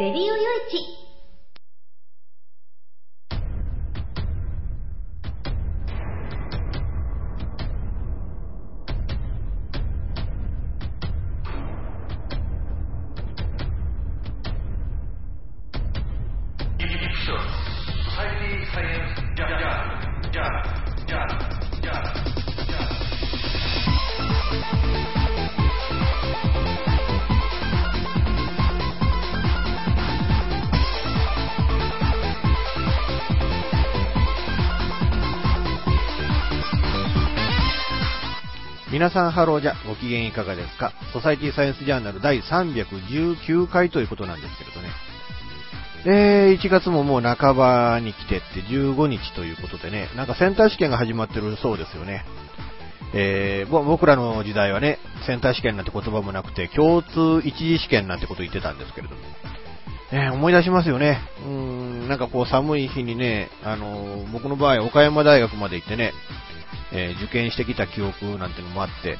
[0.00, 0.99] レディオよいち
[39.00, 40.92] 皆さんハローじゃ、ご機嫌いかがですか？
[41.14, 44.90] ソサイティサイエンスジャーナル第319回ということなんですけれどね。
[46.04, 52.26] えー、1月ももう半ばに来てって15日ということでね、なんかセンター試験が始まってるそうですよね。
[53.14, 59.22] えー、僕らの時代はね、センター試験なんて言葉もなくて、共通一次試験なんてこと言ってたんですけれども。
[60.12, 61.20] えー、思い出しますよね。
[61.46, 66.12] うん、なんかこう寒い日にね、あのー、僕の場合岡山大学まで行ってね、
[66.92, 69.18] えー、受験してきた記憶なんてのもあって、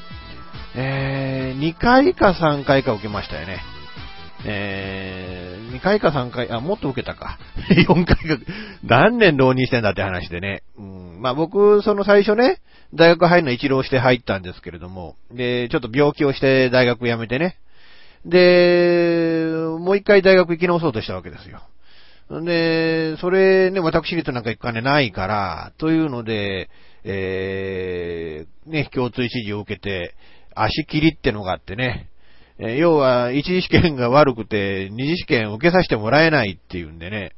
[0.75, 3.59] えー、2回か3回か受けましたよね。
[4.43, 7.37] えー、2回か3回、あ、もっと受けたか。
[7.87, 8.15] 4回か、
[8.83, 10.63] 何年浪人してんだって話でね。
[10.77, 12.59] うん、まあ僕、その最初ね、
[12.93, 17.57] 大学入るの一浪して入ったんですけれども、で、ちょっと病気をして大学辞めてね。
[18.25, 19.45] で、
[19.79, 21.61] もう一回大学行き直そうとしたわけですよ。
[22.43, 26.69] で、それね、私立なんか行く金ないから、というので、
[27.03, 30.15] えー、ね、共通一時を受けて、
[30.55, 32.09] 足切りってのがあってね、
[32.59, 37.33] えー、要は一次試験が悪くて二次試験受けさせてもらえないっていうんでね、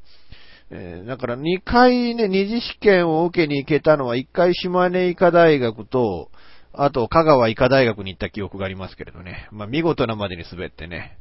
[0.70, 6.30] えー、だから2回ね、二次試験を受けに行けたのは1回島根医科大学と、
[6.74, 11.18] あと香川医科大学に行った記憶がありますけれどね、まあ見事なまでに滑ってね、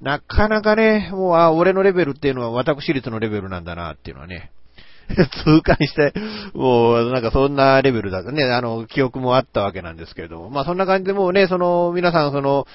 [0.00, 4.50] なかなかね、もう、あ、俺のレベルっていうのは私立のレベルなんだなっていうのはね、
[5.44, 6.12] 痛感して、
[6.54, 12.66] もう、なんかそんなレベルだとね、あの、記憶もあったわけなんですけれども、まあそんな感じでもうね、その、皆さんその、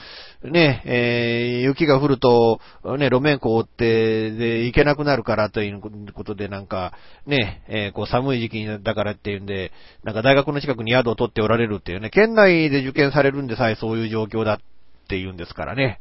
[0.43, 2.59] ね、えー、雪が降ると、
[2.97, 5.81] ね、路面凍って、で、行けなくなるからという
[6.13, 6.93] ことで、なんか、
[7.25, 9.71] ね、えー、こう寒い時期だからっていうんで、
[10.03, 14.59] なんか大学の近くに宿を取っておられるっていうね、県内で受験されるんでさえそういう状況だっ
[15.07, 15.99] ていうんですからね。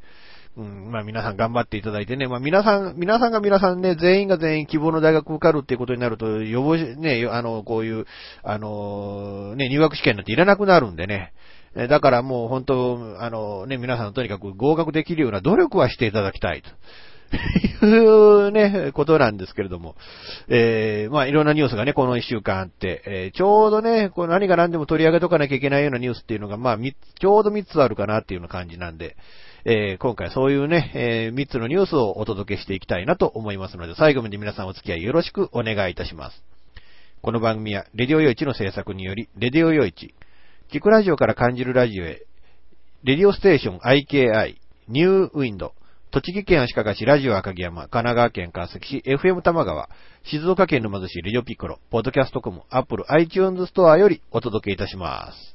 [0.56, 8.06] うん、まあ皆さん頑張っていただいてね、まあ皆さん、皆さんが皆さんね、全員が全員希望の大学受かるっていうことになると、予防し、ね、あの、こういう、
[8.44, 11.32] あの、ね、入学試験なんていらなくなるんでね。
[11.74, 16.70] だからもう本当、あのね、皆さんとにかく合格できるような努力はしていただきたいと。
[17.84, 19.96] いうね、ことなんですけれども。
[20.48, 29.16] えー、まあいろんなニュースがね、この一週間あって、えー、ちょうどね、こう何が何でも取り上げとかなきゃいけないようなニュースっていうのが、まあ、ちょうど3つあるかなっていうような感じなんで、
[29.66, 36.44] えー、今回そういうね、えー、3つのニュースをお届けしていきたいなと思いますので、最後まで皆さんお付き合いよろしくお願いいたします。
[37.22, 40.14] この番組は、レディオヨイチの制作により、レディオヨイチ、
[40.70, 42.26] 聞くラジオから感じるラジオへ、
[43.04, 44.56] レディオステーション IKI、
[44.88, 45.72] ニューウィンド、
[46.10, 49.88] 栃木県足利市ラジオ赤城山、神奈川県川崎市 FM 玉川、
[50.24, 55.54] 静岡県沼津市レディオピッコロ、ポッドキャストコム、アップル iTunes ストアよりお届けいたします。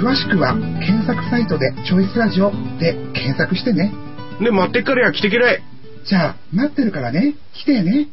[0.00, 3.92] 詳しくは検索サイトで「チョイスラジオ」で検索してね
[4.40, 6.06] で、待ってっからや、来てきれい。
[6.06, 7.34] じゃあ、待ってるからね。
[7.52, 8.08] 来てね。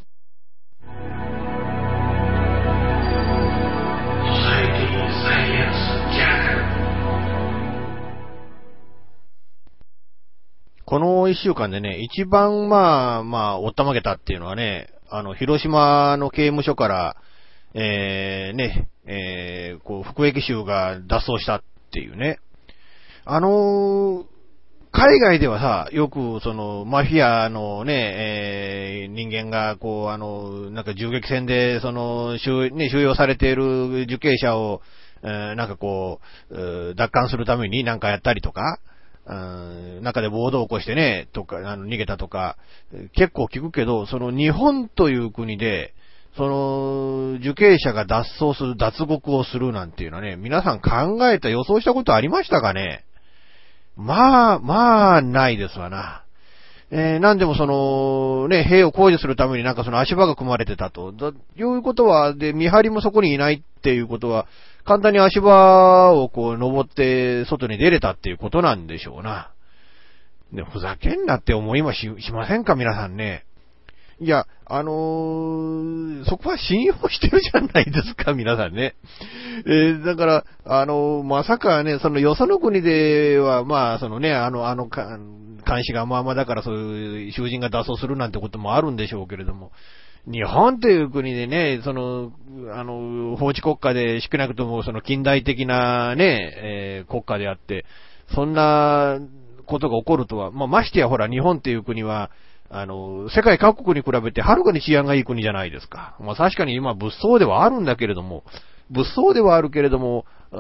[10.86, 17.16] この一週間でね、一番まあ、まあ、おったまげたっていうのはね、あの、広島の刑務所から、
[17.74, 22.40] えー、ね、えー、こう、服役囚が脱走したっていうね。
[23.26, 24.26] あのー
[24.94, 34.82] 海外ではさ、よくその、マフィアのね、えー人間が、こう、あの、なんか銃撃戦で、その、収,、ね、収容されている受刑者を、
[35.24, 36.20] えーなんかこ
[36.50, 38.80] う、奪還するためになんかやったりとか、
[39.26, 42.58] うん中で暴動を起こしてね、とか、あの、逃げたとか、
[43.16, 45.94] 結構聞くけど、その日本という国で、
[46.38, 53.04] その、受刑者が脱走する、脱獄をするなんていうのはね、皆さん考えた、予想したことありましたかね？
[53.98, 56.24] まあ、まあ、ないですわな。
[56.94, 61.14] えー、なんでもその、ね、兵を工事するためになんかその足場が組まれてたと。
[61.14, 64.46] だいうことは、で、見張りもそこにいないっていうことは、
[64.84, 69.52] 簡単に足場をこう登って外に出れたっていうことなんでしょうな。
[70.54, 73.46] で、ふざけんなって思いもししませんか、皆さんね。
[74.22, 78.94] いや、あのーそこは信用してるじゃないですか、 皆さんね。
[79.66, 89.72] えーだから、あのーまさかね、そのよその国では、まあ、そのね、あの、あの、監視がまあまあだからそういう囚人が脱走するなんてこともあるんでしょうけれども、
[90.32, 92.32] 日本という国でね、その、
[92.76, 97.86] あの、法治国家で少なくともその近代的なね、えー国家であって、
[98.36, 99.18] そんな
[99.66, 102.30] ことが起こるとは、まあ、ましてやほら、日本っていう国は、
[102.74, 106.16] あの、世界各国に比べてはるかに治安がいい国じゃないですか。
[106.22, 108.44] まあ確かに今物騒ではあるんだけれども、
[108.90, 110.58] 物騒ではあるけれども、う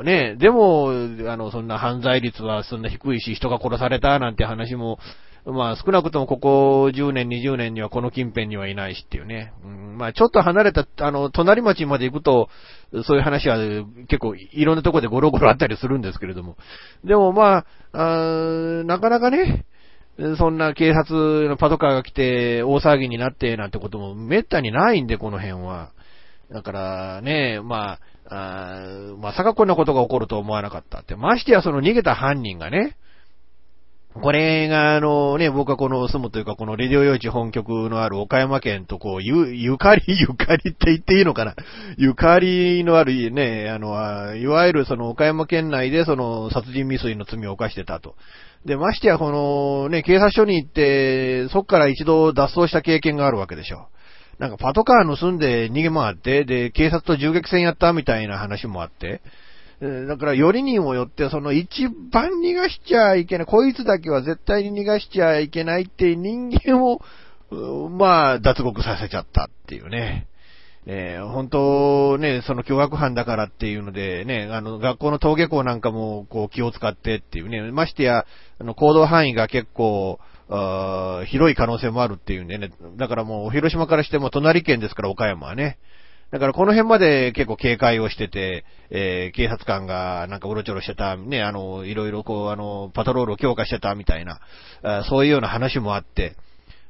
[0.00, 0.90] ーね、でも、
[1.28, 4.98] あの、そんな犯罪率はそんな低いし、人が殺されたなんて話も、
[5.46, 9.52] まあ少なくともここ10年、20年にはこの近辺にはいないしっていうね。
[9.64, 12.48] うん、まあちょっと離れた、あの、隣町まで行くと、
[13.04, 13.56] そういう話は
[14.08, 16.56] 結構いろんなとこでゴロゴロあったりするんですけれども。
[17.04, 19.64] でもまあ、あなかなかね、
[20.38, 25.92] そんな警察のパトカーが来て大騒ぎになってなんてこともめったにないんで、この辺は。
[26.50, 31.16] だからね、まあ、あまさかこんなことが起こると思わなかったって。
[31.16, 32.96] ましてやその逃げた犯人がね、
[34.12, 41.54] これが、あのね、僕はこの住むというか、このレディオ用地本局のある岡山県とこう、ゆ、ゆかり、 ゆかりって言っていいのかな
[41.96, 48.16] ゆかりのあるね、あの、いわゆるその岡山県内でその殺人未遂の罪を犯してたと。
[48.64, 53.88] で、ましてやこのね、警察署に行って、そっから一度脱走した経験があるわけでしょ。
[54.38, 59.22] なんかパトカー盗んで逃げ回って、で、警察と銃撃戦やったみたいな話もあって、
[59.80, 67.00] だから、よりにもよって、その一番逃がしちゃいけない、こいつだけは絶対に逃がしちゃいけないって人間を、
[67.88, 70.26] まあ、脱獄させちゃったっていうね。
[70.86, 78.24] えー本当ね、その凶悪犯だからっていうのでね、あの、学校の登下校なんかも、こう、気を使ってっていうね、ましてや、
[78.58, 80.18] あの、行動範囲が結構、
[80.52, 85.78] あ広い可能性もあるっていうんでね、だからもう、広島からしても隣県ですから、岡山はね。
[86.32, 94.40] だからこの辺まで結構警戒をしてて、えー警察官がなんかうろちょろしてた、ね、あの、いろいろこう、あの、パトロールを強化してたみたいな、
[94.82, 96.36] あそういうような話もあって、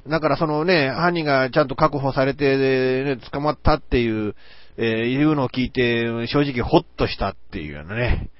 [0.09, 4.35] だからそのね、犯人がちゃんと確保されて、ね、捕まったっていう、
[4.76, 8.30] えーいうのを聞いて、正直ホッとしたっていうようなね、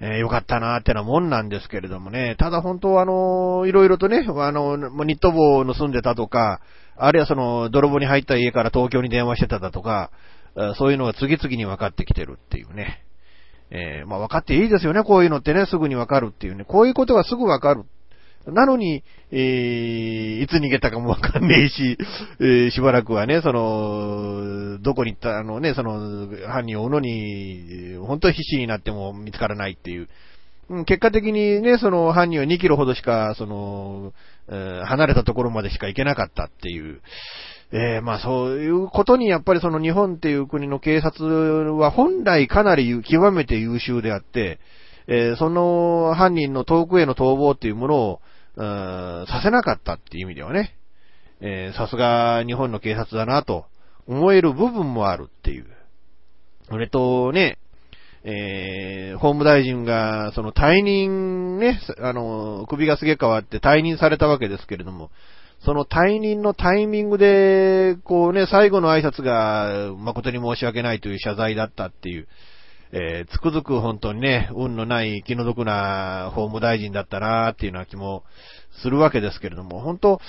[0.00, 6.60] えーよかったなーってなもんなんですけれどもね、ただ本当はあの、いろいろとね、あの、もうニット帽を盗んでたとか、
[6.96, 10.10] あるいはその、泥棒に入った家から東京に電話してただとか、
[10.76, 13.04] そういうのが次々に分かってきてるっていうね。
[13.70, 16.64] えーまあ分かっていいですよね、こういうのってね、すぐに分かるっていうね。
[16.64, 17.84] こういうことがすぐ分かる。
[18.46, 21.98] なのに、えー、いつ逃げたかもわかんねえし、
[22.40, 30.08] えーしばらくはね、その、どこに行った、あのね、その、犯人を追うのに、本当に必死になっても見つからないっていう。
[30.70, 34.12] うん結果的にね、その犯人は2キロほどしか、その、
[34.48, 37.00] えー離れたところまでしか行けなかったっていう。
[37.72, 44.58] えーまあそういうことにやっぱりその日本っていう国の警察は本来かなり極めて優秀であって、
[45.06, 48.20] えーその犯人の遠くへの逃亡っていうものを、
[48.56, 50.76] うんさせなかったっていう意味ではね、
[51.40, 53.66] えさすが日本の警察だなと
[54.06, 55.66] 思える部分もあるっていう。
[56.68, 57.58] それとね、
[58.22, 65.10] えー法務大臣が、その退任ね、あの、首がすげえ変わって退任されたわけですけれども、
[65.64, 72.28] その退任のタイミングで、こうね、最後の挨拶が誠に申し訳ないという謝罪だったっていう、
[72.96, 78.22] えー、つくづく本当にね、運のない気の毒な法務大臣だったなっていうような気も
[78.82, 80.20] するわけですけれども、本当、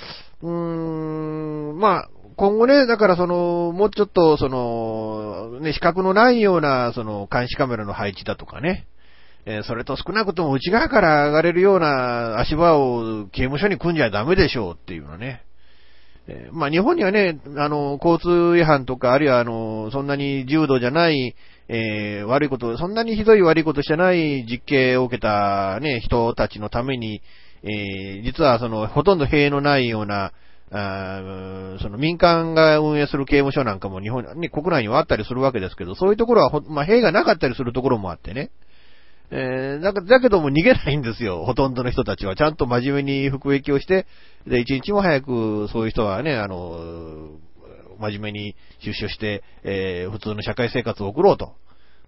[0.42, 8.88] うーん、まあ、今後ね、だからその、もうちょっとその、ね、資格のないような、その、監視カメラの配置だとかね、
[9.46, 15.44] え、それと少なくとも内側から上がれるような足場を刑務所に組んじゃダメでしょうっていうのね。
[16.26, 21.36] え、まあ日本にはね、あの、交通違反とか、あるいはあの、そんなに重度じゃない、
[21.68, 27.22] えー、悪いこと、そんなにひどい悪いことじゃない実刑を受けたね、人たちのために、
[27.62, 30.32] えー、実はその、ほとんど塀のないような、
[30.72, 31.22] あ
[31.80, 38.50] その民間が運営する刑務所なんかも日本に、国内にはあったりするわけですけど、そういうところはまあ、塀がなかったりするところもあってね。
[39.30, 42.36] えー、だだけども逃げないんですよ、ほとんどの人たちは。
[42.36, 44.06] ちゃんと真面目に服役をして、
[44.46, 47.30] で、一日も早くそういう人はね、あの、
[47.98, 51.54] 真面目に出所して、えー、普通の社会生活を送ろうと。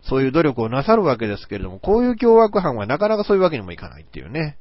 [0.03, 4.57] そういう努力をなさるわけですけれども、こういう凶悪犯はなかなかそういうわけにもいかないっていうね。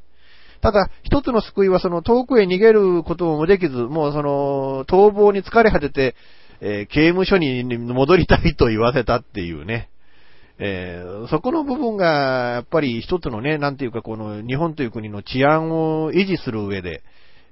[0.62, 6.15] ただ、一つの救いはその遠くへ逃げることもできず、もうその逃亡に疲れ果てて、
[6.60, 9.89] えー、刑務所に戻りたいと言わせたっていうね。
[10.60, 17.03] えー、そこの部分が、やっぱり一つのね、なんていうか、この日本という国の治安を維持する上で、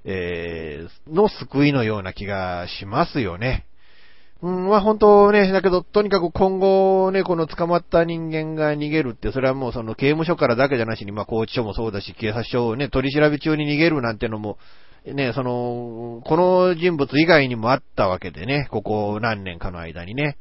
[0.08, 3.66] えー、の救いのような気がしますよね。
[4.40, 14.58] うん、まあ本当ね、だけど、とにかく今後ね、この捕まった人間が逃げるって、それはもうその刑務所からだけじゃなしに、まあ拘置所もそうだし、警察署をね、取り調べ中に逃げるなんてのも、
[15.06, 20.36] ね、その、この人物以外にもあったわけでね、ここ何年かの間にね。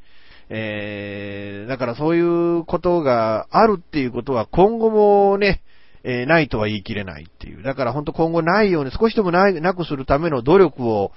[0.50, 5.64] えー、だからそういうことがあるっていうことは今後もね、
[6.08, 7.64] えー、ないとは言い切れないっていう。
[7.64, 11.12] だから本当今後ないように少しでもない、なくするための努力を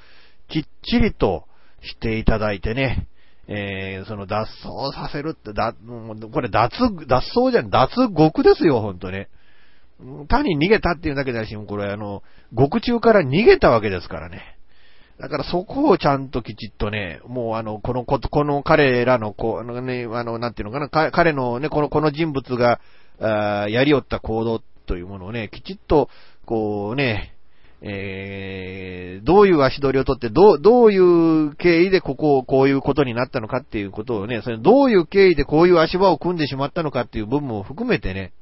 [0.48, 1.44] きっちりと
[1.82, 3.06] していただいてね、
[3.48, 5.74] えー、その脱走させるって、だ、
[6.32, 6.70] これ脱、
[7.06, 9.28] 脱走じゃん、脱獄ですよ、ほんとね。
[10.28, 12.22] 単に逃げたっていうだけだし、これあの、
[12.54, 14.40] 獄中から逃げたわけですからね。
[15.20, 22.80] だからそこをちゃんときちっとね、もうあの、このこ、この彼らの、こう、あのね、あの、なんていうのかな、彼のね、この、この人物が、
[23.20, 26.08] あやりよった行動っというものをね、きちっと、
[26.44, 27.34] こうね、
[27.80, 38.32] えー、どういう足取りをとって、どう、どういう経緯でここをこういうことになったのかっていうことをね、それどういう経緯でこういう足場を組んでしまったのかっていう部分も含めてね、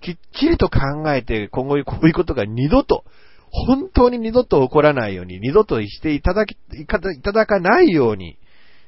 [0.00, 0.78] きっちりと考
[1.12, 3.04] えて今後こういうことが二度と、
[3.50, 6.98] 本当に二度と起こらないように、二度としていただき、いた
[7.32, 8.36] だかないように、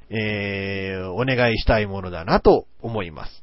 [0.09, 3.43] えー、お願いしたいものだなと思います。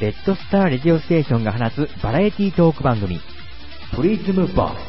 [0.00, 3.20] レッドスターレディオステーションが放つバラエティトーク番組、
[3.94, 4.80] プリズムボック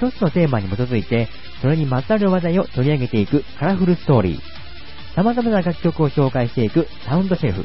[0.00, 0.04] ス。
[0.04, 1.28] 一つのテーマに基づいて、
[1.62, 4.40] それにまつわる話題を取り上げていくカラフルストーリー。
[5.14, 7.64] 様々な楽曲を紹介していくサウンドシェフ。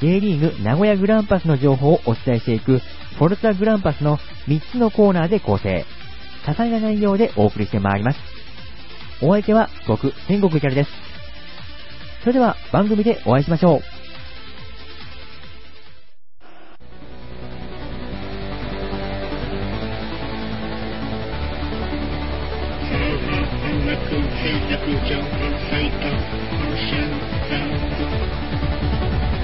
[0.00, 2.80] J リーグ名古屋グランパスの情報をお伝えしていく
[3.18, 5.86] フォルツァグランパスの3つのコーナーで構成。
[6.44, 8.43] 多彩な内容でお送りしてまいります。
[9.22, 10.90] お相手は僕、天国キャルです。
[12.20, 13.80] それでは番組でお会いしましょう。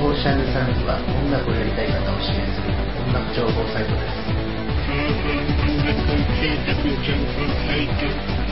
[0.03, 2.73] オーシャンサンズは音楽をやりたい方を支援する
[3.07, 4.01] 音楽情報サイトで
[8.47, 8.50] す。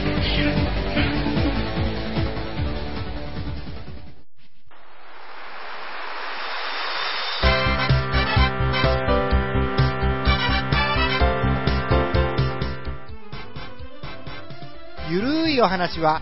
[15.11, 16.21] ゆるいお話は、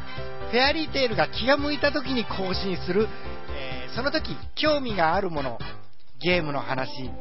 [0.51, 3.09] フェアリーテールが気が向いた時に更新する、
[3.51, 5.59] えー、その時興味があるもの、
[6.21, 7.13] ゲームの話、自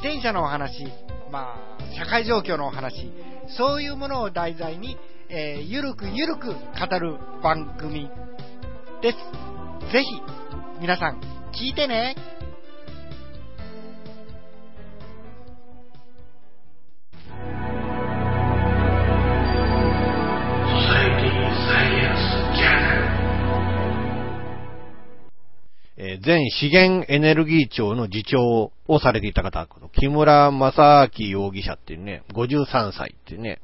[0.00, 0.86] 転車のお話、
[1.30, 3.10] まあ、社会状況のお話、
[3.58, 4.96] そういうものを題材に、
[5.28, 8.08] えー、ゆるくゆるく語る番組
[9.02, 9.18] です。
[9.92, 10.06] ぜひ、
[10.80, 11.20] 皆さん、
[11.52, 12.16] 聞いてね。
[26.24, 33.60] 前資源エネルギー庁の次長をされていた方、木村正明容疑者っていうね、53歳っていうね、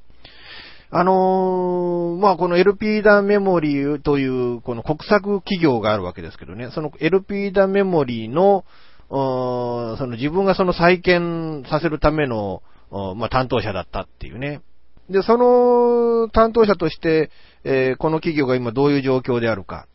[0.90, 8.64] あのー、まあ、この LP ダメモリーという、この国策企業があるわけですけどね、その LP ダメモリーの、
[9.10, 14.62] その自分がその再建させるための、まあ、担当者だったっていうね。
[15.10, 17.30] で、その担当者として、
[17.64, 19.86] えーこの企業が今どういう状況であるか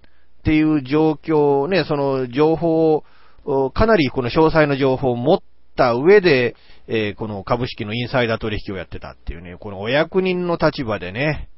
[0.42, 3.04] っていう状況ね、その情報
[3.46, 5.40] を、かなりこの詳細な情報を持っ
[5.76, 6.56] た上で、
[6.88, 11.50] えーこの株式のインサイダー取引をやってたっていうね、このお役人の立場でね、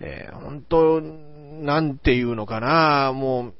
[0.00, 3.52] えー本当、なんていうのかな、も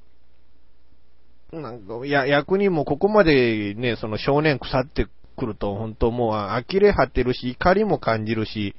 [1.52, 5.06] う、なんか、や、役人もここまでね、その少年腐って
[5.37, 8.75] くると、本当もう呆れ果てるし、怒りも感じるし、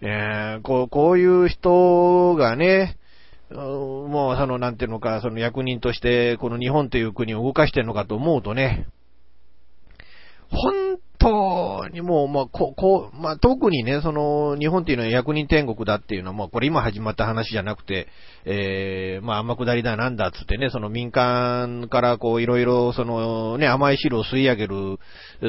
[0.00, 2.96] えーこう、こういう人がね、
[3.50, 8.86] もうその、なんていうのか、その役人として、この日本という国を動かしてるのかと思うとね、
[10.50, 18.08] 本当にもう、まあ、こ、こう、まあ、特にね、その、日本っていうのは役人天国だっていうのは、まあ、これ今始まった話じゃなくて、
[18.44, 24.98] えー、まあ、天下りだなんだっつってね、その民間からこう、いろいろ、その、ね、甘い汁を吸い上げる、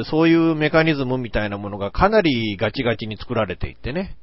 [0.04, 4.16] そういうメカニズムみたいなものがかなりガチガチに作られていってね。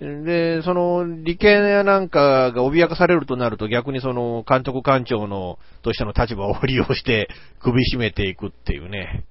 [0.00, 7.28] で、その、利権やなんかが脅かされるとなると逆にその、監督官庁の、としての立場を利用して
[7.60, 9.24] 首絞めていくっていうね。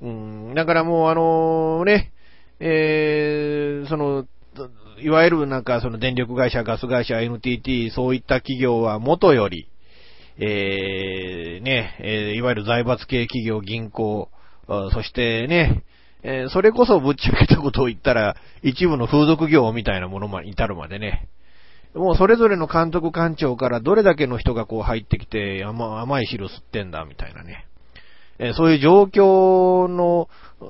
[0.00, 2.12] うん、だからもうあのね、
[2.60, 4.26] えー、その、
[5.00, 9.68] いわゆるなんかその電力会社、ガス会社、NTT、そういった企業は元より、
[10.38, 14.28] えー、ね、えいわゆる財閥系企業、銀行、
[14.66, 15.82] そしてね、
[16.22, 21.28] えーそれこそぶっちゃけたことを言ったら、一部の風俗業みたいなものま至るまでね。
[21.94, 27.67] もうそれぞれの監督官庁からどれだけの人がこう入ってきて甘い汁吸ってんだみたいなね。
[28.38, 30.28] えそういう状況の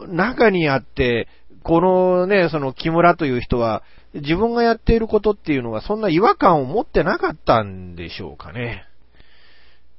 [0.08, 1.28] 中にあって、
[1.62, 3.82] このね、その木村という人は、
[4.14, 8.84] 自分がやっていることっていうのがそんな違和感を持ってなかったんでしょうかね。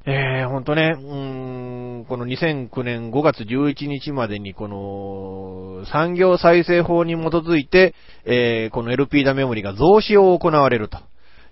[0.05, 7.93] えー、ほんとね、うーん、この2009年5月11日までにこの産業再生法に基づいて、
[8.25, 10.97] えー、この LP ダメモリが増資を行われると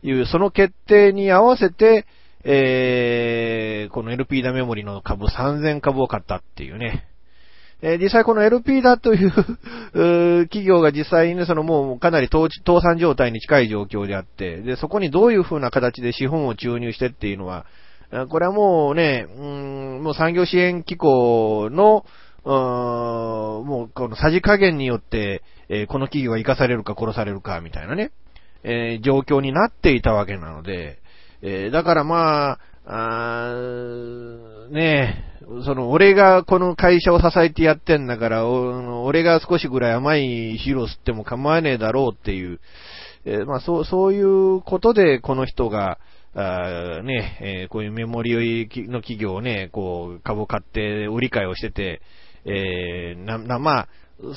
[0.01, 2.07] いう、その決定に合わせて、
[2.50, 7.05] えー、この LP ダメモリの株3000株を買ったっていうね。
[7.81, 9.31] えー実際この LP だという
[10.48, 12.48] 企業が実際にね、そのもうかなり倒
[12.81, 17.66] 産状態に近い状況であって、で、そこにどういう風な形で資本を注入してっていうのは、
[18.29, 19.46] これはもうね、う
[20.00, 22.05] ん、もう産業支援機構の、
[22.46, 22.53] うん
[23.68, 28.12] もうこのさじ加減によって、えーこの企業が生かされるか殺されるかみたいなね、
[28.64, 31.00] えー状況になっていたわけなので、
[31.41, 33.53] えーだからまあ、あ
[34.71, 42.59] ねえ、その、俺がこの会社を支えてやってんだから、俺が少しぐらい甘い汁を吸っても構わねえだろうっていう、
[43.25, 46.00] えーまあそう、そういうことでこの人が、
[46.33, 52.01] あね、えーこういうメモリの企業をね、こう、株を買って売り買いをしてて、
[52.45, 53.87] えーな、な、まあ、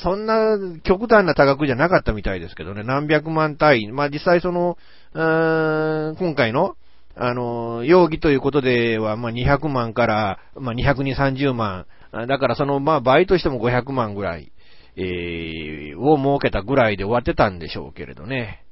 [0.02, 3.92] そんな極端な多額じゃなかったみたいですけどね、何百万単位。
[3.92, 4.76] まあ実際その、
[5.14, 6.76] うーん今回の、
[7.16, 11.86] あの、容疑ということでは、まあ200万から、まあ230万。
[12.12, 14.52] だからその、まあ倍としても500万ぐらい、
[14.96, 18.64] えーを儲けたぐらいで終わってたんでしょうけれどね。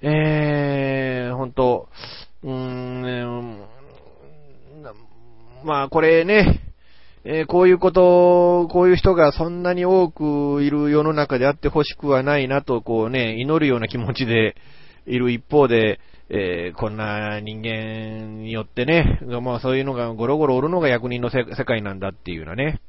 [0.00, 1.88] えー、本当
[2.44, 3.64] うーん、
[5.64, 6.60] まあこれね、
[7.24, 14.56] えーこういうこと、こういう人がそんなに多くいる世の中であってほしくはないなと、こうね、祈るような気持ちで
[15.06, 22.80] いる一方で、えーこんな人間によってね、まあそういうのがゴロゴロおるのが役人の世界なんだっていうようなね、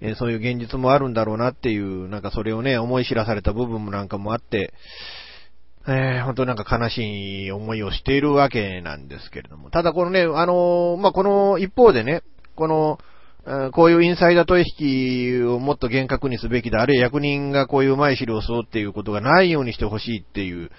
[0.00, 4.72] えーそういう現実もあるんだろうなっていう、なんかそれをね、思い知らされた部分もなんかもあって、
[5.88, 9.70] えー本当なんか悲しい思いをしているわけなんですけれども。
[9.70, 12.22] ただこのね、あのーまあ、この一方でね、
[12.54, 12.98] この、
[13.72, 20.70] こういうインサイダー取引をもっと厳格にすべきだ、あるいは役人がこういううまい資料を吸うっていうことがないようにしてほしいっていう、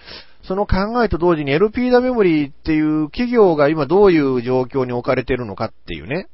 [0.49, 6.27] その考えと同時に LP ダメモリーっていう企業が今どういう状況に置かれてるのかっていうね。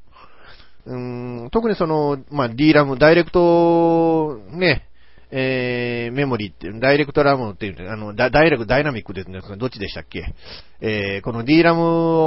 [0.85, 4.87] うん特にその、まあ、DRAM、ダイレクト、ね、
[5.31, 10.23] えー、メモリーっていう、ダイレクトラムっていう、あの、ダイレクト、ダイナミックですね、どっちでしたっけ？
[10.79, 11.75] えー、この DRAM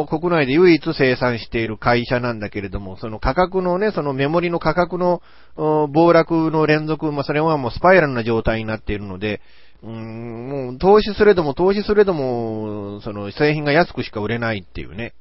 [0.00, 5.22] を国内で唯一生産している会社なんだけれども、その価格のね、そのメモリの価格の
[5.56, 9.40] 暴落の連続、まあ、それはもうスパイラルな状態になっているので、
[9.82, 15.14] うーん、もう投資すれども投資すれども、その製品が安くしか売れないっていうね。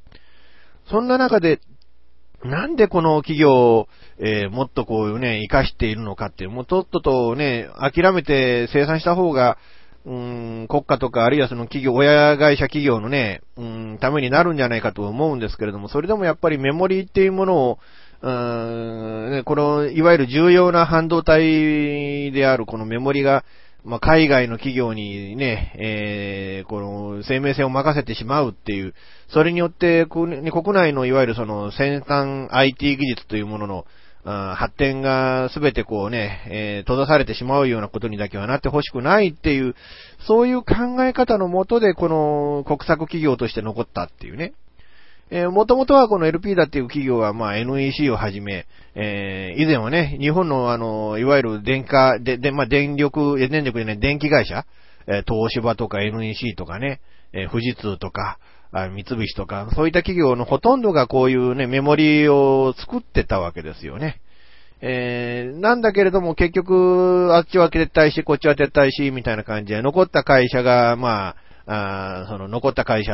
[0.89, 1.59] そんな中で、
[2.43, 3.87] なんでこの企業を、
[4.19, 9.57] えーもっとこういうね、活かしているのかっていう、もうとっととね、諦めて生産した方が、
[10.05, 17.79] うーん、国家とか、あるいはその企業、親会社企業のね、うん、ためになるんじゃないかと思うんですけれども、それでもやっぱりメモリーっていうものを、
[18.21, 23.43] うーん、ね、この、いわゆる重要な半導体であるこのメモリが、
[23.83, 28.93] まあ、海外の企業にね、えー、この生命線を任せてしまうっていう、
[29.29, 30.41] それによって国
[30.73, 33.85] 内のいわゆるその先端 IT 技術というものの
[34.55, 39.75] 発展がすべてこうね、えー、閉ざされてしまうようなことにだけはなってほしくないっていう、
[40.27, 44.53] そういう考え方のもとでこの国策企業として残ったっていうね。
[45.29, 54.65] えー、もともとはこの LP だっていう企業は、まあ、NEC をはじめ、えー、以前はね、日本のあの、いわゆる電化、で、で、まあ、電力、電力でね、電気会社、
[55.07, 57.01] えー、東芝とか NEC とかね、
[57.33, 58.39] えー、富士通とか、
[58.71, 64.19] あ三菱とか、そういった企業のほとんどがこういうね、メモリーを作ってたわけですよね。
[64.79, 71.35] えー、なんだけれども結局、あっちは撤退し、こっちは撤退し、みたいな感じで、残った会社が、まあ、
[71.69, 73.11] あその残った会社、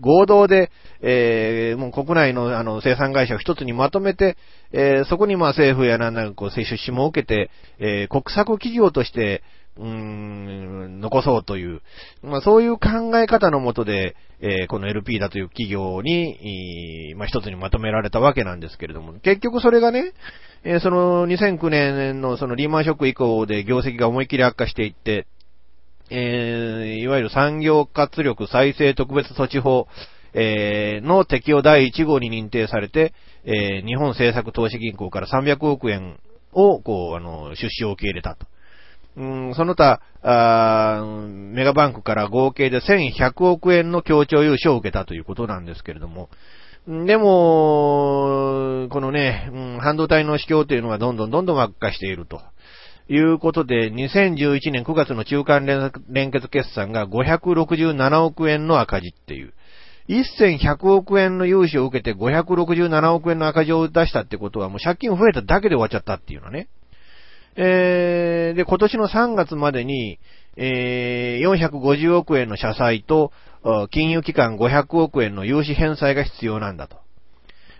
[0.00, 0.70] 合同で、
[1.02, 4.38] えー、もう国内のあの生産会社を一つにまとめて、
[4.72, 9.42] えー、そこにまあ政府やなんだかこう、出資も受けて、えー、国策企業として、
[9.76, 11.82] うーん、残そうという、
[12.22, 20.14] まあそういう考え方のもとで、えー、この LP だという企業に、まあ一つにまとめられたわけなんですけれども、結局それがね、
[20.64, 25.26] えー、その2009年のそのリーマンショック以降で業績が思いっきり悪化していって、
[26.14, 29.86] えー、いわゆる産業活力再生特別措置法、
[30.34, 36.20] えー、の適用第1号に認定されて、えー、日本政策投資銀行から300億円
[36.52, 38.46] を、こう、あの、出資を受け入れたと。
[39.16, 46.28] うん、その他あ、メガバンクから合計で1100億円の協調融資を受けたということなんですけれども、
[46.86, 52.40] でも、このね、うん、半導体の市況というのはどんどんどんどん悪化していると。
[53.08, 55.66] いうことで、2011年9月の中間
[56.08, 59.54] 連結決算が567億円の赤字っていう。
[60.08, 66.68] 1100億円の融資を受けて567億円の赤字を出したってことはもう借金増えただけで終わっちゃったっていうのね。
[67.54, 70.18] えー、で、今年の3月までに、
[70.56, 73.32] えー、450億円の社債と、
[73.90, 76.96] 金融機関500億円の融資返済が必要なんだと。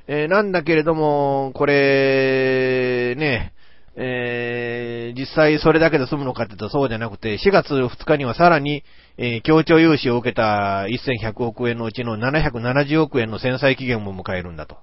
[0.06, 3.52] えー、なんだけれども、これ、ね、
[3.94, 8.84] えー、実際それだけで済むのかって言うとそうじゃなくて、4月2日にはさらに、
[9.18, 14.78] えー、協調融資を受けた1100億円のうちの770億円の戦災期限も迎えるんだと。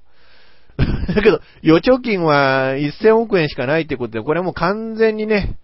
[1.13, 5.57] だけど、預貯金は1000億円しかないってことで、これもう完全にね、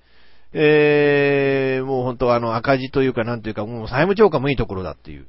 [0.58, 5.28] えー、もう本当あの赤字というかなんというか、もう債務超過もいいところだっていう。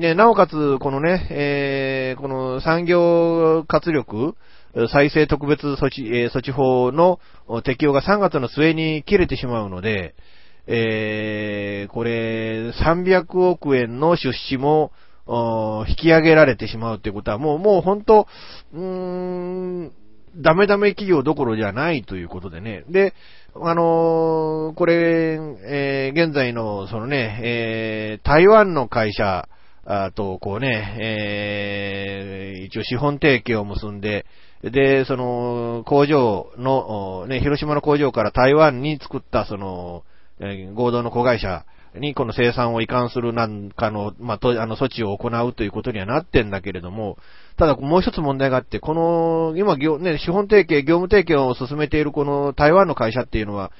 [0.00, 4.36] で、なおかつ、このね、えー、この産業活力、
[4.92, 7.18] 再生特別措置、えー、措置法の
[7.62, 10.14] 適用が3月の末に切れてしまうので、
[10.66, 14.92] えー、これ、300億円の出資も、
[15.88, 18.26] 引き上げられてしまうっていうことは、もう、もう本当、
[18.72, 19.92] うーん、
[20.36, 22.84] ダメダメ企業どころじゃないということでね。
[22.88, 23.14] で、
[23.54, 29.48] あのー、これ、えー、現在の、そのね、えー、台湾の会社
[30.14, 34.24] と、こうね、えー、一応資本提携を結んで、
[34.62, 40.04] で、その、工場の、ね、広島の工場から台湾に作った、その、
[40.74, 47.16] 合同の子会社にこの生産を移管するなんかの、まあ、と、あの、措置を行うということにはなってんだけれども、
[47.56, 53.72] ただもう一つ問題があって、この、今、業ね、資本提携、業務提携を進めているこの台湾の会社っていうのは、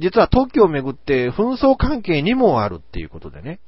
[0.00, 3.60] 実は特許をめぐって紛争関係にもあるっていうことでね。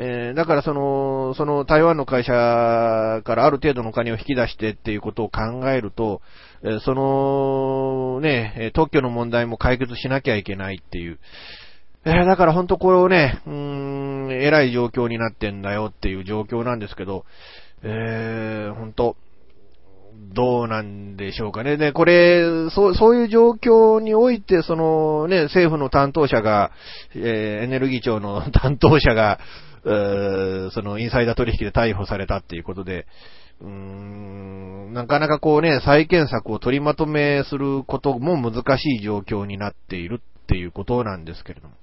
[0.00, 6.22] えー、だからその、その台湾の会社からある程度のお金を引き出してっていうことを考えると、
[6.62, 11.18] えー、その、ね、特許の問題も解決しなきゃいけないっていう。
[12.04, 13.52] えー、だから本当これをね、うー
[14.28, 17.24] ん、偉い状況になってんだよっていう状況なんですけど、
[17.82, 19.16] えー、本当
[20.32, 21.76] どうなんでしょうかね。
[21.76, 26.70] で、これ、そう、そういう状況において、そのね、政府の担当者が、
[27.16, 29.40] えー、エネルギー庁の担当者が、
[29.82, 33.06] そのインサイダー取引で逮捕されたっていうことで、
[33.60, 41.74] うーん、なかなかこうね、再建策を取りまとめすることも難しい状況になっているっていうことなんですけれども。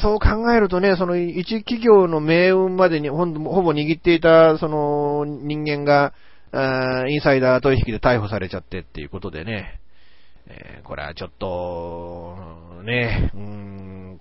[0.00, 6.12] そう考えるとね、その一企業の命運までにほぼ握っていたその人間が、
[7.08, 9.80] インサイダー取引で逮捕されちゃってっていうことでね、
[10.46, 12.36] えー、これはちょっと、
[12.84, 13.73] ね、うん、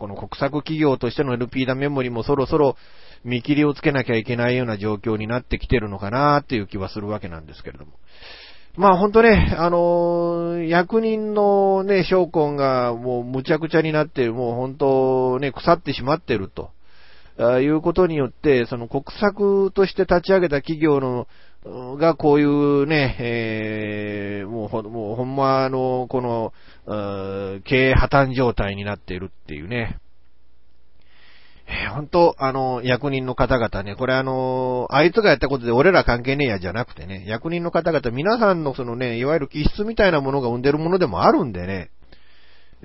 [0.04, 2.76] この国策企業としての LP ダメモリもそろそろ
[3.24, 7.94] 見切りをつけなきゃいけないような状況になってきてるのかなっていう気はするわけなんですけれども。
[8.76, 16.72] まあ本当ね、あのー、役人のね、証拠がもうむちゃくちゃになって、もう本当ね、腐ってしまってると。
[17.62, 21.28] いうことによって、その国策として立ち上げた企業の
[21.98, 26.52] がこういうね、えー、もうほ、もうほんまあの、この、
[26.86, 30.00] 経営破綻状態になっているっていうね。
[31.65, 41.89] えー、本当あの、役人の方々ね、これあの、あいつがやったことで俺ら関係ねえやじゃなくてね、役人の方々、皆さんのそのね、いわゆる気質みたいなものが生んでるものでもあるんでね、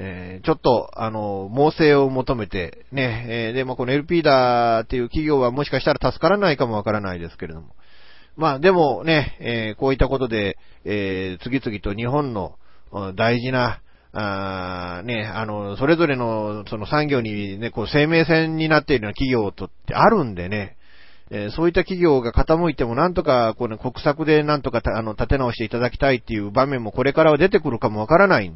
[0.01, 7.75] えー、ちょっと、あの、猛省を求めて、ね、えー、で、まあ、この LP だっていう企業はもしかしたら助からないかもわからないですけれども。
[8.37, 12.55] まあ、でもね、えー、こういったことで、え、次々と日本の
[13.17, 13.81] 大事な、
[14.13, 20.77] あね、あの、それぞれの、その産業にね、こう、生命線になっているような企業とってあるんでね、
[21.31, 28.51] えー、そういった企業が傾いてもなんとか、この国策でなんとかあの、立て直していただきたいっていう場面もこれからは出てくるかもわからない。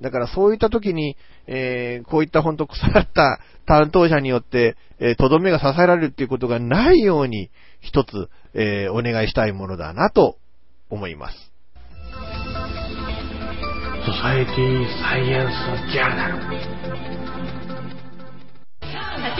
[0.00, 10.36] だからそういった時に、えー、こういったほんと腐った担当者によって、えー、とどめが支えられるっていうことがないように、一つ、えー、お願いしたいものだなと
[10.90, 11.55] 思います。
[14.06, 16.62] ソサエティサイエンスジャーナル立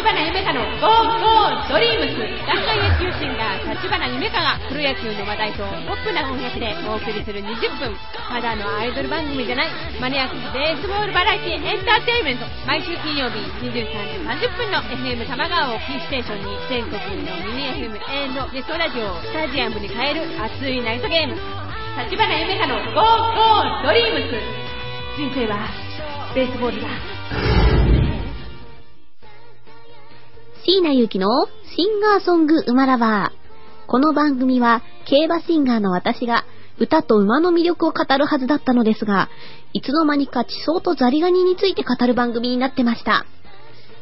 [0.02, 2.18] 花夢香のゴーゴードリームス
[2.50, 9.70] 団体野球シンガー立花夢香がプロ野球の話題とポップな音楽でお送りする20分ただのアイドル番組じゃない
[10.02, 12.50] マニアックベースボールバラエティエンターテインメント。
[12.66, 17.94] 毎週金曜日23時30分の FM 玉川をキーステーションに全国のミニ FM
[18.50, 21.65] ネットラジオをスタジアムに変える熱いナイトゲーム
[21.96, 25.70] 立花夢香のゴーゴードリームス人生は
[26.34, 26.88] ベースボールだ
[30.62, 33.88] 椎名ゆきのシンガーソング馬ラバー。
[33.88, 36.44] この番組は競馬シンガーの私が
[36.78, 39.30] 歌と馬の魅力を語るはずだったのですが、
[39.72, 43.24] いつの間にか地層とザリガニについて語る番組になってました。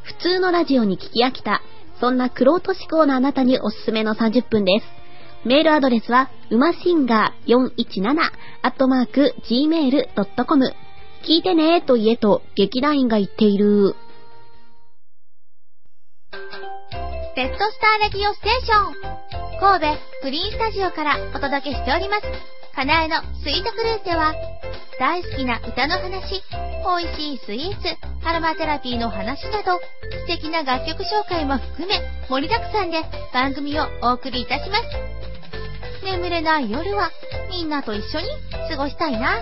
[0.02, 1.62] 普通のラジオに聞き飽きた、
[2.00, 5.03] そんなクロート志向のあなたにおすすめの30分です。
[5.44, 10.74] メールアドレスは、うまシンガー417、アットマーク、gmail.com。
[11.22, 13.94] 聞いてねーと言えと、劇団員が言っている。
[17.36, 19.14] レッドスターレディオステーション
[19.60, 22.22] 神戸グリーンスタジオからお届けしております。
[22.74, 24.34] かなえのスイートクルーズでは、
[24.98, 26.42] 大好きな歌の話、
[27.00, 29.78] 美味しいスイーツ、アロマテラピーの話など、
[30.10, 33.02] 素敵な楽曲紹介も含め、盛りだくさんで
[33.32, 35.33] 番組をお送りいたします。
[36.04, 37.10] 眠れない夜は、
[37.50, 38.28] みんなと一緒に
[38.68, 39.38] 過ごしたいな。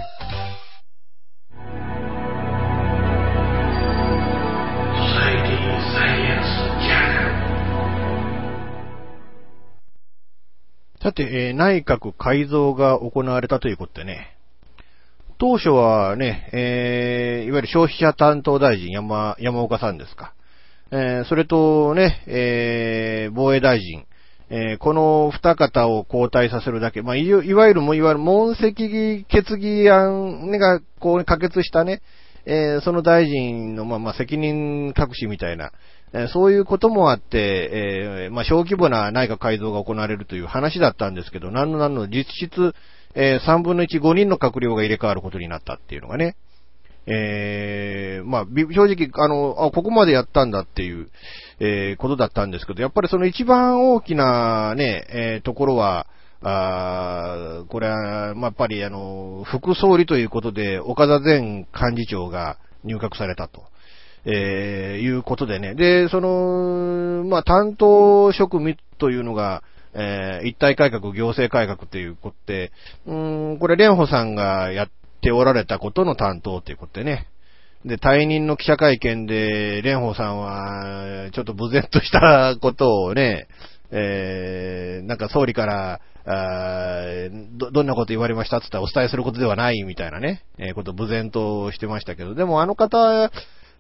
[11.03, 14.39] さて、えー、内閣改造が行われたということでね、
[15.39, 20.33] 当初はね、えー、いわゆる消費者担当大臣山、山岡さんですか。
[20.93, 24.07] えー、それとね、えー、防衛大臣、
[24.55, 32.03] えー、この二方を交代させるだけ、まあ、いわゆるも、いわゆる問責決議案が、こう、可決したね、
[32.45, 35.73] えー、その大臣の、まあ、まあ、責任隠しみたいな、
[36.13, 42.75] えそういうこともあって、え、まあ、小規模な内閣改造が行われるという話だったんですけど、なんのなんの実質、
[43.15, 46.37] え、3分の1、5人の閣僚が入れ替わることになったっていうのがね、
[47.07, 51.09] えー、まあ、正直、あの、あ、ここまでやったんだっていう、
[51.59, 56.07] えー、ことだったんですけど、やっぱりその一番大きなね、えー、ところは、
[56.45, 63.63] あこれは、まあ、やっぱりあの、副総理ということで、岡田前幹事長が入閣されたと。
[64.25, 65.75] えー、いうことでね。
[65.75, 72.71] で、その、まあ、担当職務というのが、えー、一体改革、行政改革ということで、
[73.07, 74.89] うん、これ、蓮舫さんがやっ
[75.23, 77.29] ておられたことの担当ということでね。
[77.85, 83.49] で、退任の記者会見で、蓮舫さんは、ちょっと無然としたことをね、
[83.91, 93.31] えー、なんか総理から、あど、どんなこと言われましたって言ったらお伝えすることではないみたいなね、えー、こと無然としてましたけど、でもあの方、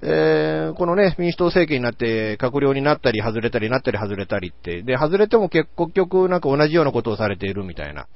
[0.05, 8.09] えー、このね、民主党政権になって、閣僚になったり外れたりなったり外れたりって、で、外れても結局なんか同じようなことをされているみたいな、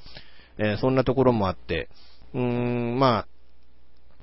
[0.58, 1.88] えー、そんなところもあって、
[2.36, 3.26] うーん、ま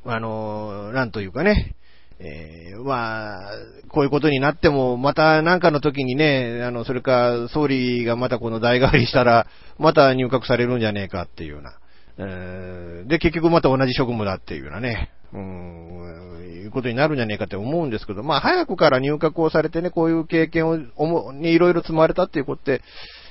[0.05, 1.75] あ、あのー、なんというかね、
[2.19, 3.41] えー、まあ、
[3.89, 9.47] こういうことになっても、またなんかの時にね、あの、それか、総理がまたこの代替わりしたら、
[9.79, 11.73] また入閣されるんじゃねえかっていうような。
[12.19, 15.11] え、で、結局また同じ職務だっていうようなね。
[15.33, 22.81] うん、いうことになるんじゃねえかって思うんですけど、まあ、早くから入閣をされてね、こういう経験を、にいろいろ積まれたっていうことで、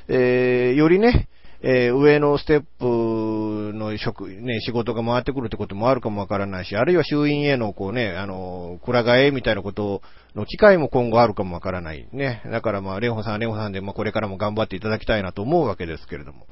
[0.09, 1.29] えー、よりね、
[1.65, 10.03] えー、上のステップの職、ね、仕事が回ってくるってこともあるかもわからないし、あるいは衆院への、こうね、あの、くら替えみたいなこと
[10.35, 12.09] の機会も今後あるかもわからない。
[12.13, 12.43] ね。
[12.51, 16.47] だからまあ、レオさん、レオさんで、まあ、これからも頑張っていただきたいなと思うわけですけれども。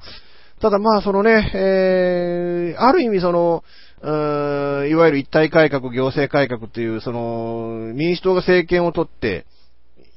[0.61, 3.65] ただまあ、そのね、えー、ある意味その、
[4.01, 9.45] うーんいわゆる一体改革、行政改革という、その、民主党が政権を取って、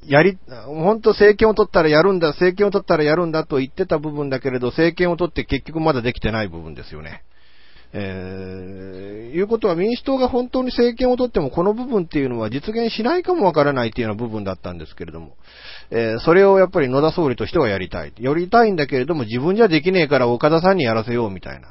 [0.06, 7.22] やり、本当政権を取ったらやるんだ、政権を取ったらやるんだと言ってた部分だけれど、政権を取って結局まだできてない部分ですよね。
[7.96, 15.36] えー、いうことは民主党が本当に政権を取ってもこの部分っていうのは実現しないかもわからないっていうような部分だったんですけれども、
[15.92, 18.12] えー、それをやっぱり野田総理としてはやりたい。
[18.18, 21.68] やりたいんだけれども自分じゃできねえから岡田さんにやらせようみたいな。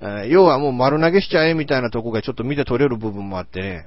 [0.00, 3.86] えー、要はもう丸投げしちゃえみたいなとこがちょっと見て取れる部分もあってね。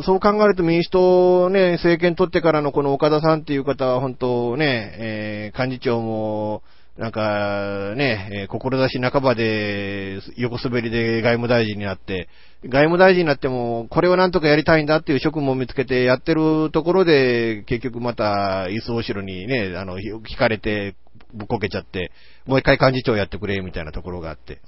[0.00, 6.62] そう考えると民主党ね、政権取ってからのこの岡田さんっていう方は本当ね、えー、幹事長も、
[6.96, 12.28] なんか、ね、えー、志半ばで、横滑りで外務大臣になって、
[12.64, 20.94] 外務大臣になっても、これをなんとかやりたいんだっていう職務を見つけてやってるところで、結局また、椅子後ろにね、あの、引かれて、
[21.34, 22.12] ぶっこけちゃって、
[22.46, 24.60] もう一回幹事長やってくれ、みたいなところがあって。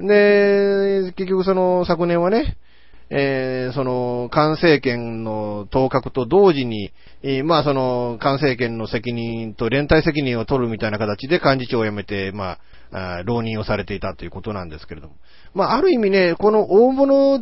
[0.00, 2.56] で、結局その、昨年はね、
[3.10, 6.92] えー、その、菅政権の当確と同時に、
[7.22, 12.58] えー、まあその、菅政権の責任と連帯責任を取るみたいな形で幹事長を辞めて、ま
[12.90, 15.14] あ、あ浪人をされていたということなんですけれども。
[15.54, 17.40] まあ、ある意味ね、この大物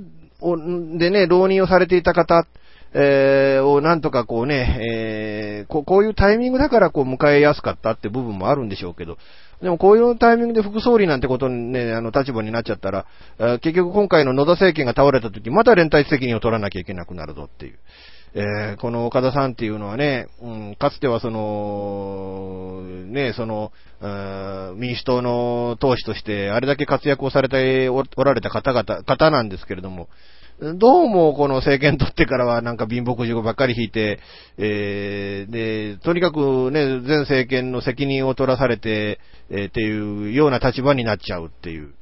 [0.98, 2.46] でね、浪人をされていた方、
[2.94, 9.18] えー、をなんとかこうね、えー、こういうタイミングだからこう迎えやすかったって部分もあるんでしょうけど、
[9.62, 13.07] でもこういうタイミングで副総理なんてことにね、あの立場になっちゃったら、
[13.61, 17.79] 結局今回の野田政権が倒れた時、また連帯責任を取らなきゃいけなくなるぞっていう。
[18.38, 23.73] えー、この岡田さんっていうのはね、うん、かつてはその、ね、その、
[24.77, 30.09] 民主党の党首としてあれだけ活躍をされておられた方々、方なんですけれども、
[30.59, 34.21] どうもこの政権取ってからはなんか貧乏くじばっかり引いて、
[34.57, 41.92] えー、で、とにかくね、前政権の責任を取らされて、えー、っていうような立場になっちゃうっていう、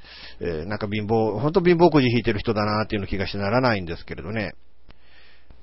[0.41, 4.53] えー、なんか貧乏、ほんと貧乏くじ引いてる人だなっていうの気がしてならないんですけれどね。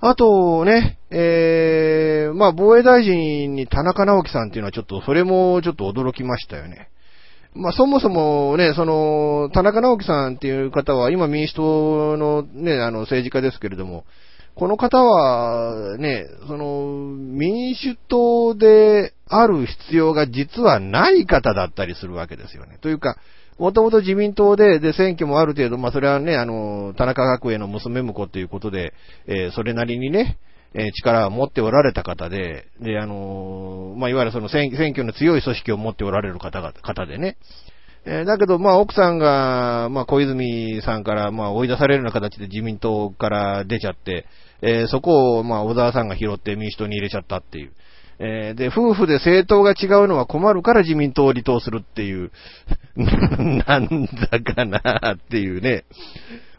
[0.01, 6.89] あとね、えー、まあ防衛大臣に田中直樹さんっていうのはちょっと、それもちょっと驚きましたよね。
[7.53, 14.05] まあ、そもそもね、その、田中直樹さんっていう方は、今民主党のね、あの、政治家ですけれども、
[14.55, 22.77] この方は、ね、その、民主党である必要が実はない方だったりするわけですよね。
[22.81, 23.17] というか、
[23.57, 28.93] もともと自民党で、で、選挙もある程度、まあ、それはね、あの、田中角栄の娘婿ということで、
[29.27, 30.37] えー、それなりにね、
[30.73, 37.37] え、力を持っておられた方で、で、あの、まあ、いわゆるその選挙の強い組織を持っておられる方が、方でね。
[38.05, 44.25] え、だけど、まあ、奥さんが、まあ、小泉さんから、まあ、追い出されるような形で自民党から出ちゃって、
[44.61, 47.73] えー、そこを、まあ、小沢さんが拾って民主党に入れちゃったっていう。
[48.23, 52.31] えー、で、夫婦で政党が違うのは困るから自民党を離党するっていう、
[52.95, 55.85] なんだかなっていうね。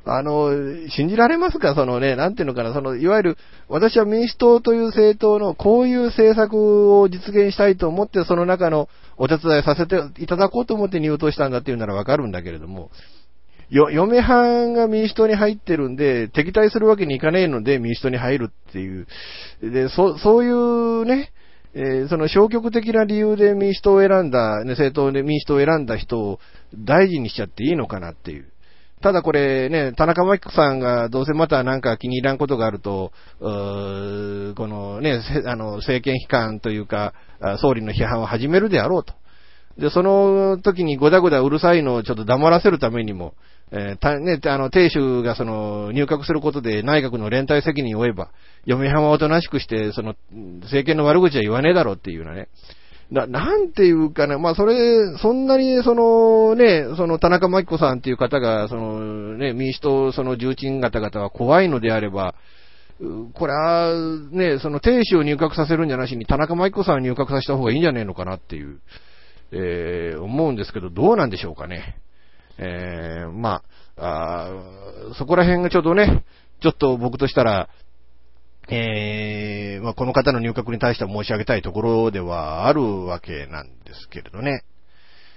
[0.04, 0.50] あの、
[0.88, 1.74] 信じられますか？
[1.74, 3.36] そのね、なんていうのかな、その、いわゆる、
[3.68, 12.90] 私は民主党という政党のこういう政策を実現したいと思って、その中のお手伝いさせていただこうと思って入党したんだっていうならわかるんだけれども、
[13.70, 19.06] よ、嫁はんが民主党に入ってるんで、敵対するわけにいかねえので民主党に入るっていう。
[19.62, 21.32] で、そ、そういうね、
[21.74, 26.38] えー、その消極的な理由で民主党を選んだ、ね、政党で民主党を選んだ人を
[26.76, 28.51] 大事にしちゃっていいのかなっていう。
[29.02, 37.12] ただこれね、田中真紀子さんがどうせまたなんか気に入らんことがあると、このね、あの、政権批判というか、
[37.60, 39.14] 総理の批判を始めるであろうと。
[39.78, 43.34] で、その時にゴダゴダうるさいのをちょっと黙らせるためにも、
[43.70, 48.30] えー、た、ね、あの、亭主がその、入閣することで内閣の連帯責任を負えば、
[48.66, 50.14] 嫁はんはおとなしくして、その、
[50.60, 52.48] 政権の悪口は言わねえだろうっていうようなね。
[53.12, 62.34] な、なんていうかね、まあそれ、そんなにそのね、その田中真紀子さんっていう方が、そのね、民主党、その重鎮方々は怖いのであれば、
[63.34, 63.92] これは、
[64.30, 68.80] ね、その定子を入閣させるんじゃなしに、田中真紀子さんを入閣させた方がいいんじゃねえのかなっていう、
[69.50, 71.98] えー、思うんですけど、どうなんでしょうかね。
[72.56, 73.62] えー、ま
[73.96, 74.52] あ、
[75.10, 76.24] あそこら辺がちょっとね、
[76.62, 77.68] ちょっと僕としたら、
[78.74, 84.64] えー、まあ、この方の入閣に対しては申し上げたいところではあるわけなんですけれどね。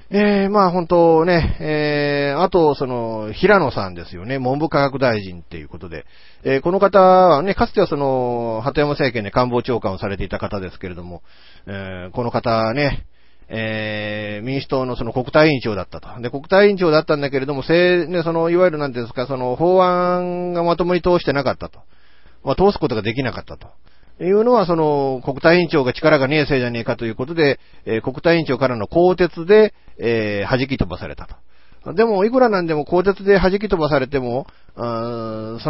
[0.10, 6.06] えー、まあ本当ね、えー、あと、その、平野さんですよね、文部科学大臣っていうことで、
[6.44, 11.22] えー、この方はね、かつてはその、鳩山政権で官房長官をされていた方ですけれども、
[11.68, 13.06] えー、この方ね、
[13.50, 16.22] えー、民主党のその国対委員長だったと。
[16.22, 21.80] で、国対委員長だったんだけれども、せね、その、いわゆるなんていうんですか、その、法案がまともに通してなかったと。
[22.46, 23.68] まあ、通すことができなかったと。
[24.24, 31.36] いうのは、その、国対委員長が力がねえせいじゃねえかということで、えー、国対委員長からの更迭で、えー、弾き飛ばされたと。
[31.94, 34.82] でも、いくらなんでも鋼鉄で弾き飛ばされても、そ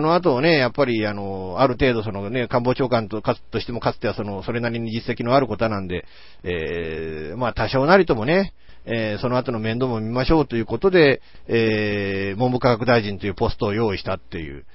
[0.01, 6.05] の後ね、やっぱり、あの、ある程度そのね、官房長官とかとしてもかつてはその、それなりに実績のある方なんで、
[6.43, 8.53] えー、まあ多少なりともね、
[8.85, 14.65] えー、その後の面倒も見ましょうということで、えー、文部科学大臣というポストを用意したっていう。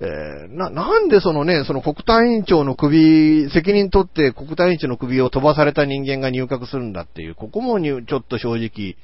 [0.00, 8.96] えー、な、なんでそのね、その国対委員長の首、責任取って国対委員長の首を飛ばされた人間が入閣するんだっていう、ここもにちょっと正直、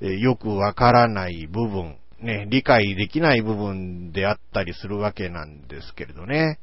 [0.00, 6.58] え、よくわからない部分、ね、理解できない部分であったりするわけなんですけれどね。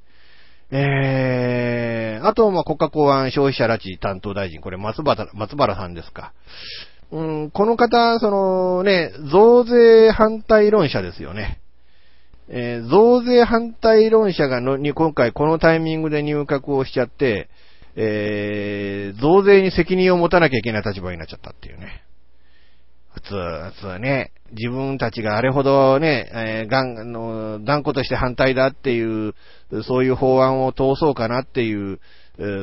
[0.72, 6.34] えー、あと、ま、国家公安消費者拉致担当大臣、これ松原、松原さんですか。
[7.12, 11.60] うん、この方、そのね、増税反対論者ですよね。
[12.48, 17.50] えー、増税反対論者がのに今回このタイミングで入閣をしちゃって、
[17.96, 22.04] えー、増税に責任を持たなきゃいけない立場になっちゃったっていうね。
[23.16, 29.34] 普通、普通ね、自分たちがあれほどね、えー、がん、の、断固として反対だっていう、
[29.84, 32.00] そういう法案を通そうかなっていう、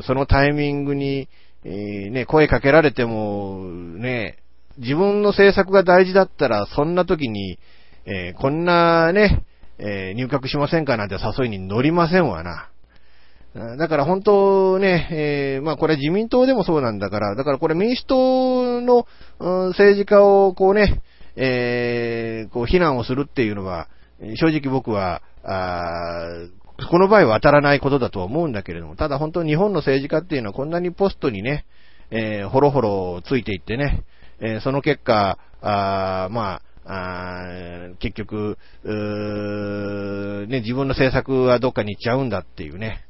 [0.05, 1.29] そのタイミングに、
[1.65, 4.39] えー、ね、声かけられても、ね、
[4.79, 7.59] 自分の政策が大事だったら、そんな時に、
[8.05, 9.45] えー、こんなね、
[9.79, 12.72] えー、入閣しませんかなんて誘いに乗りませんわな。
[13.55, 19.07] だから本当ね、えー、まあこれ自民党でもそうなんだから、だからこれ民主党の、
[19.41, 21.03] うん、政治家をこうね、
[21.37, 23.89] えー、こう非難をするっていうのは、
[24.37, 26.29] 正直僕は、あ
[26.89, 31.67] この場合は当たらないことだとは思うんだけれども、ただ本当日本の政治家っていうのはこんなにポストにね、
[32.11, 34.05] えー、ほろほろついていってね、
[34.41, 38.59] えー、その結果、あまあ、あ結局、
[40.49, 43.05] ね、自分の政策はどっかに行っちゃうんだっていうね。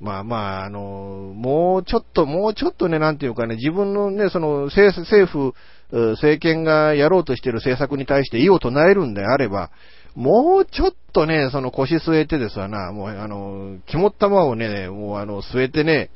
[0.00, 5.54] まあまあ、あの、もうちょっと、もうちょっとね、なんていうかね、自分のね、その政府、
[5.90, 9.70] 政権がやろうとしている政策に対して異を唱えるんであれば、
[10.14, 16.10] もうちょっとね、その腰据えてですわな、もうあの、肝ったまをね、もうあの、据えてね、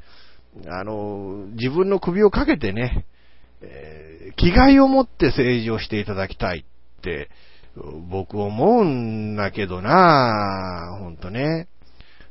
[0.69, 3.07] あの、自分の首をかけてね、
[3.63, 6.65] えー、気概を持って政治をしていただきたい
[6.99, 7.31] って、
[8.11, 11.69] 僕思うんだけどなぁ、ほんとね。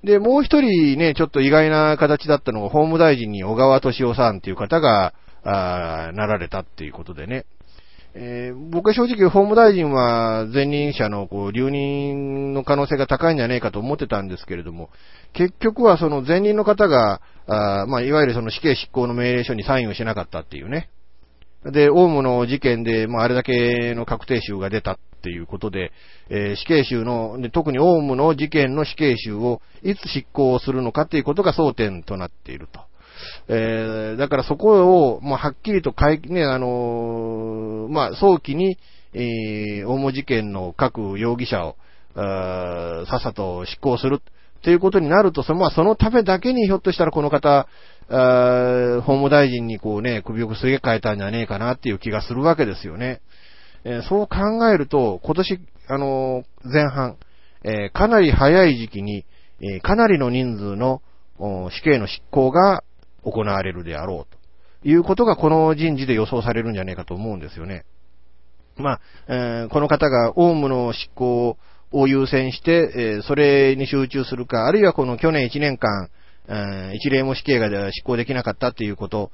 [0.03, 7.45] で、もう一人ね、ちょっと意外な形だったのが、法務大臣に小川敏夫さんっていう方が、あなられたっていうことでね。
[8.13, 14.89] えー、僕は正直法務大臣は前任者のこう留任の可能性が高いんじゃないかと思ってたんですけれども、
[15.33, 20.89] 結局はその前任の方が、あまあ、いわゆるその死刑執行の命令書にサインをしなかったっていうね。
[21.65, 25.91] で、オウムの事件で、まあ、あれだけの確定集が出たっていうことで、
[26.29, 32.79] えー、死刑囚の、特にオウムの事件の死刑囚をいつ執行するのかっていうことが争点となっていると。
[33.47, 38.77] えー、だからそこを、もうはっきりとい、ね、あのー、まあ、早期に、
[39.13, 41.75] えー、オウム事件の各容疑者を、
[42.15, 44.21] さっさと執行する。
[44.63, 47.67] ということになると、その、まあ、そのためだけにひょっとしたらこの方、
[48.11, 53.21] あ法務大臣にこうね、首をすげ替えたんじゃねえかなっていう気がするわけですよね。
[53.83, 57.17] えー、そう考えると、今年、あのー、前半、
[57.63, 59.25] えー、かなり早い時期に、
[59.63, 61.01] えかなりの人数の
[61.69, 62.83] 死刑の執行が
[63.23, 67.85] 行われるであろうということがこの人事で予想されるんじゃねえかと思うんですよね。
[68.77, 71.57] まあ、えこの方がオウムの執行
[71.91, 76.09] を優先して、えそれに集中するか、あるいはこの去年1年間、
[76.93, 79.31] 一例も死刑が執行できなかったっていうこと、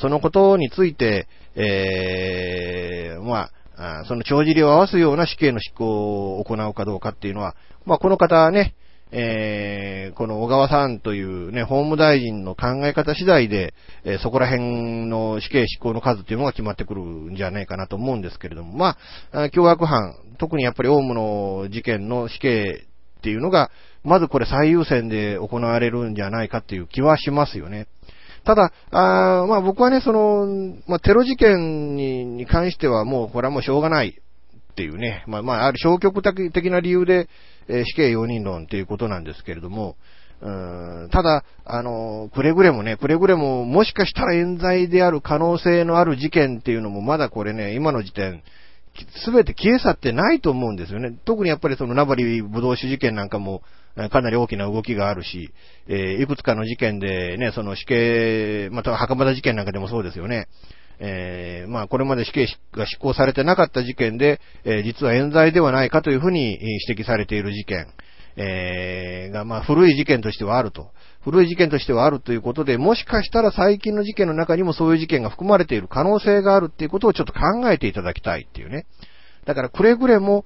[0.00, 7.54] そのことについて、えー、まあ、その帳尻を合わすような死刑の執行を行うかどうかっていうのは、
[7.86, 8.74] まあ、この方ね、
[9.12, 18.96] えー、この小川さんというね、法務大臣の考え方次第で、えー、そこら辺の死刑執行の数っていうのが決まってくるんじゃないかなと思うんですけれども、ま
[19.32, 22.86] あ、凶悪犯、特にやっぱりオウムの事件の死刑
[23.20, 23.70] っていうのが、
[24.02, 27.86] まずこれ最優先で行われるんじゃないかっていう気はしますよね。
[28.44, 34.20] ただ、あまあ僕はね、その、まあテロ事件にに関してはもうこれはもうしょうがない
[34.72, 37.28] っていうね、まあまあある消極的な理由で、
[37.68, 39.96] えー、死刑容認論っていうことなんですけれども、
[40.40, 48.42] うんただ、あの、くれぐれもね、くれぐれももしかしたら冤罪である可能性のある事件っていうのもまだこれね、今の時点、
[49.24, 51.16] すべて消え去ってないと思うんですよね。
[51.24, 53.62] 特にやっぱりそのナバリ武道酒事件なんかも、
[54.10, 55.52] かなり大きな動きがあるし、
[55.88, 60.46] えー、いくつかの事件でね、その死刑、または袴田事件なんかでもそうですよね。
[61.00, 67.86] えー、まあ、これまで死刑が執行されてなかった事件で、えー、実は冤罪ではないかというふうに指摘されている事件、
[68.36, 70.90] えー、が、まあ、古い事件としてはあると。
[71.22, 78.86] 古い事件としてはあるということで、もしかしたら最近の事件の中にもそういう事件が含まれている可能性があるっていうことをちょっと考えていただきたいっていうね。
[79.44, 80.44] だからくれぐれも、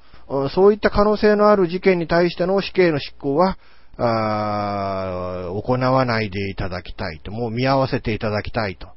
[0.55, 3.57] そういった可能性のある事件に対しての死刑の執行は、
[3.97, 8.89] あ行わないでいただきたいと、もう見合わせていただきたいと、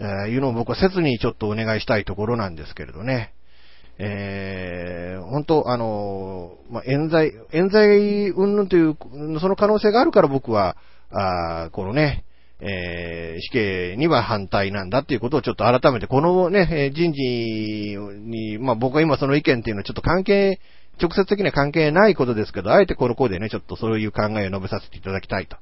[0.00, 3.34] えいうのを僕は切にちょっとお願いしたいところなんですけれどね。
[3.98, 8.96] えー、本当、あの、まあ、冤罪、冤罪云々という、
[9.38, 10.76] その可能性があるから僕は、
[11.12, 12.24] あこのね、
[12.60, 20.60] えー、死刑には反対なんだっていうことをちょっと改めて、このね、人事に、まあ僕は今その意見っていうのはちょっと関係、
[21.00, 25.56] 直接的には関係ないことですけど、あえてこの子でね、ちょっとそういう考えを述べさせていただきたいと、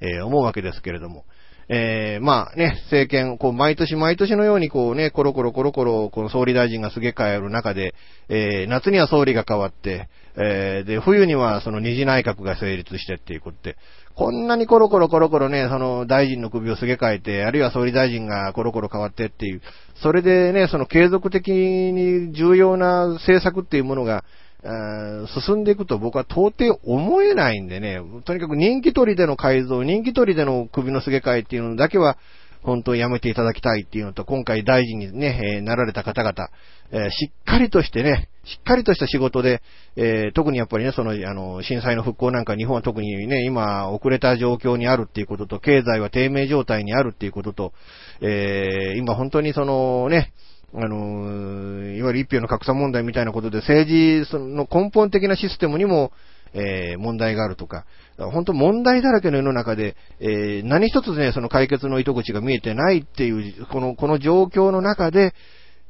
[0.00, 1.24] えー、思うわけですけれども、
[1.68, 7.94] えー、まあね、政権、こう、毎年毎年のようにこうね、コロコロコロコロ、この総理大臣がすげ替える中で、
[8.28, 13.76] えー、夏には総理が変わって、えー、で、冬にはその二次内閣が成立してっていうことで、
[14.16, 19.60] こんなにコロコロコロコロね、その大臣の首をすげ替えて、あるいは総理大臣がコロコロ変わってっていう、
[20.02, 24.24] それでね、その継続的に重要な政策っていうものが、
[25.44, 32.16] 進んでいくと僕は到底思えないんでね、とにかく人気取りでの改造、人気取りでの首のすげ替えっていうのだけは、
[32.62, 36.48] 本当にやめていただきたいっていうのと、今回大臣にね、え、なられた方々、
[36.90, 39.60] え、しっかりとしてね、しっかりとした仕事で、
[39.96, 47.72] えー、特にやっぱりね、その、あの、震災の復興なんか日本は特にね、今遅れた状況にあるっていうことと、経済は低迷状態にあるっていうことと、
[48.20, 50.32] えー今本当にそのね、
[50.74, 53.88] あの、いわゆる一票の格差問題みたいなことで政
[54.24, 56.12] 治の根本的なシステムにも、
[56.54, 57.84] えー、問題があるとか、
[58.16, 65.34] 本当問題だらけの世の中で、えー、何一つね、その解決の糸口が見えてないっていう、この、この状況の中で、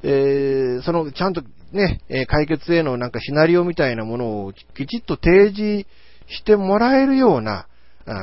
[0.03, 1.41] えー、その、ちゃんと
[1.71, 5.87] ね、解決へのなんかシナリオみたいなものをきちっと提示
[6.27, 7.67] してもらえるような、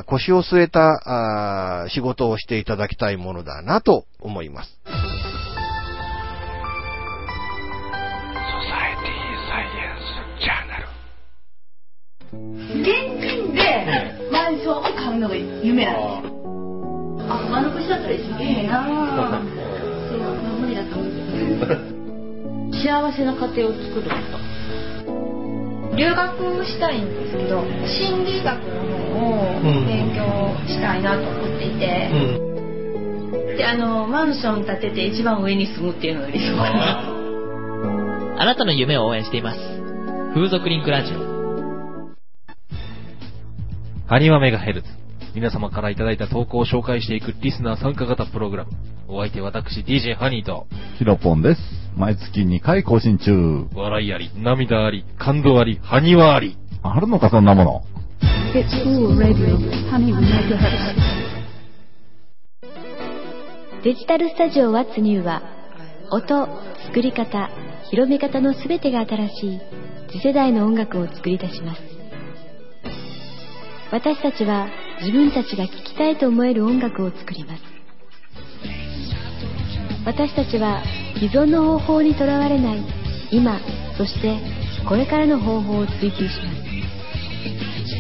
[0.06, 4.80] 腰を据えた仕事をしていただきたいものだなと思います。
[12.32, 12.86] 現
[13.20, 16.44] 金でマンションを買うのが夢なんですよ。
[17.28, 19.73] あ、丸腰だったら一番いいな
[20.16, 21.94] 無理だと思う。
[22.72, 24.54] 幸せな家庭を作ること。
[25.96, 30.24] 留学したいんですけど、心理学の方を勉強
[30.66, 37.10] したいなと思っていて、うん、で、あの、マンション建てて一番上に住むっていうのが理想かな。
[38.42, 39.60] あなたの夢を応援しています。
[40.34, 41.34] 風俗リンクラジオ。
[44.08, 45.03] ハニワメガヘルツ。
[45.34, 48.70] 皆様からいただいた投稿を紹介していくリスナー参加型プログラム。
[49.08, 51.60] お相手私 DJ ハニーと、ヒロポンです。
[51.96, 53.66] 毎月2回更新中。
[53.74, 56.56] 笑いあり、涙あり、感動あり、ハニワあり。
[56.84, 57.82] あるのかそんなもの。
[63.82, 65.42] デジタルスタジオ What's New は、
[66.12, 66.46] 音、
[66.86, 67.50] 作り方、
[67.90, 69.60] 広め方のすべてが新しい
[70.10, 71.80] 次世代の音楽を作り出します。
[73.90, 74.68] 私たちは
[75.04, 77.62] 自分たちが聴きたいと思える音楽を作ります。
[80.06, 80.82] 私たちは
[81.14, 82.82] 既存の方法にとらわれない
[83.30, 83.60] 今
[83.98, 84.38] そして
[84.88, 86.64] これからの方法を追求します。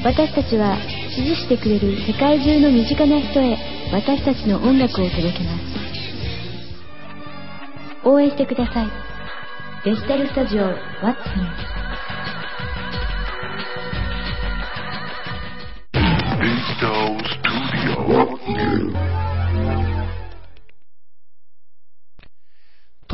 [0.02, 0.78] 私たちは
[1.14, 3.58] 支持してくれる世界中の身近な人へ
[3.92, 5.58] 私たちの音楽を届けま
[8.02, 8.08] す。
[8.08, 8.86] 応援してください。
[9.84, 10.62] デジタルスタジオ
[11.02, 11.83] What's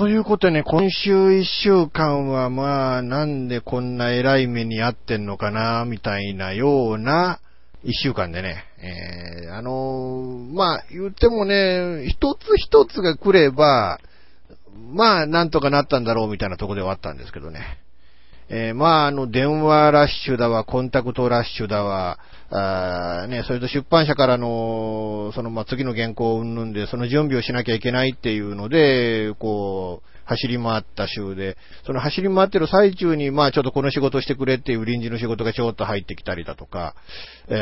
[0.00, 7.38] ということでね、今週一週間はまあ、なんでこんな偉い目に遭ってんのかな、みたいなような
[7.84, 14.00] 一週間でね、えー、あのー、まあ、言ってもね、一つ一つが来れば、
[14.90, 17.60] まあ、なんとかなったんだろうみたいなとこではあったんですけどね。
[18.52, 22.18] えー、まあ、あの、電話ラッシュだわ、コンタクトラッシュだわ、
[22.50, 36.94] あね、それと出版社からの、その、まあ、次の原稿をうんぬんで、その準備をしなきゃいけないっていうので、こう、走り回った週で、その走り回ってる最中に、まあちょっとこの仕事してくれっていう臨時の仕事がちょっと入ってきたりだとか、
[37.48, 37.54] え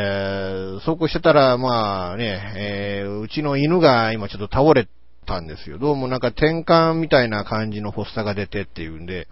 [0.76, 4.86] ー、そうこうしてたら、まあね、えー、うちの犬が今ちょっと倒れ
[5.26, 5.78] たんですよ。
[5.78, 9.28] どうもなんか転換みたいな感じの発作が出てっていうんで、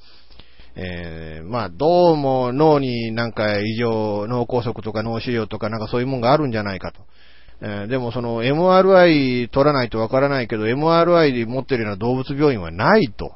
[0.79, 7.01] えー、まあ、どうも脳になんか異常、脳梗塞とか脳腫瘍とかなんかそういうもんがあるんじゃないかと。
[7.63, 13.33] えー、でもその MRI 取らないとわからないけど、MRI で持ってるような動物病院はないと。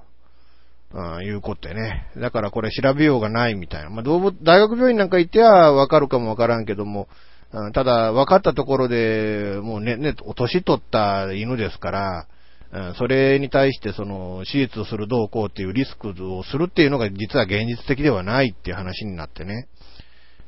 [0.93, 2.09] うん、いうことでね。
[2.17, 3.91] だからこれ調べようがないみたいな。
[3.91, 7.07] まあ、動物、大学病院なんか行ってはわかるかもわからんけども、
[7.53, 12.27] うん、ただ分かったところで、もうね、ね、年取った犬ですから、
[12.73, 19.69] うんそれに対してその手術をするどうこうっていうリスクをするっていうのが実は現実的ではないっていう話になってね。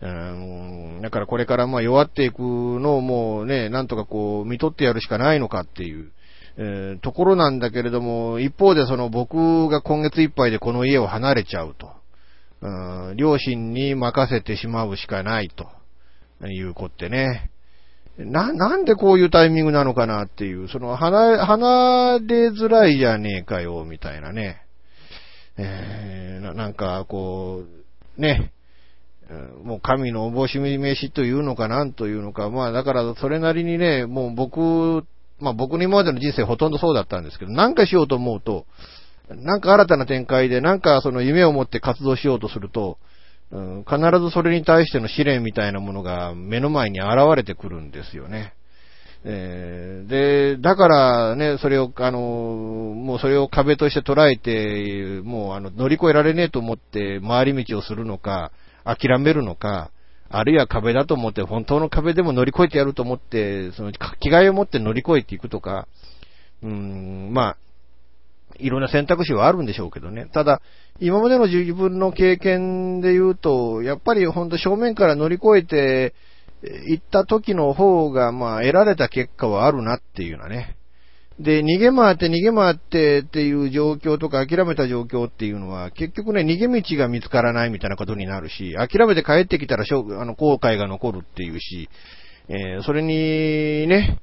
[0.03, 6.11] うん、だからこれからまあ弱っていくのをもうね、なんとかこう見とってやるしかないのかっていう、
[6.57, 12.03] えーところなんだけれども、一方でその僕が今月いっぱいでこの家を離れちゃうと。
[12.63, 15.67] うん両親に任せてしまうしかないと
[16.47, 17.52] いうことでね。
[18.19, 24.63] な、なんでこういうタイミングなのかなっていう、その、離れ、離れづらいじゃねえかよ、みたいなね。
[25.57, 27.63] えーななんか、こ
[28.19, 28.53] う、ね、
[29.63, 35.07] もう神のおぼし飯というのかなんというのか、まあだからそれなりにね、もう僕、
[35.41, 38.67] まあ僕の今までの人生ほとんどそうだったんですけど、なんかしようと思うと、
[39.31, 42.99] なんか新たな展開で、なんかその夢を持って活動しようとすると、
[43.53, 48.55] うん必ずそれに対しての試練みたいなものが目の前に現れてくるんですよね。
[49.25, 58.51] えーで、だからね、それを、あの、もうそれを壁として捉えて、もうあの、乗り越えられねえと思って回り道をするのか、
[58.85, 59.93] 諦めるのか、
[60.29, 65.87] あるいは壁だと思って、本当の壁でも乗り越えてやると思って、その、気概を持って乗り越えていくとか、
[66.63, 67.57] うん、まあ、
[68.59, 70.27] いろんな選択肢はあるんでしょうけどね。
[70.33, 70.61] ただ、
[71.01, 76.15] 今までの自分の経験で言うと、やっぱり本当正面から乗り越えて
[76.63, 80.77] 行った時の方が、まあ、得られた結果はあるなっていうようなね。
[81.41, 91.89] で、逃げ回って逃げ回ってっていう状況とか諦めた状況っていうのは、結局ね、逃げ道が見つからないみたいなことになるし、諦めて帰ってきたらあの後悔が残るっていうし、
[92.49, 94.21] えーそれにね、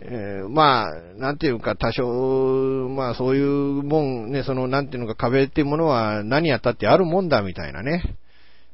[0.00, 8.16] えーまあ、なんていうか、多少、まあそういうもん、ね、その、なんていうのか、壁っていうものは何やったってあるもんだみたいなね。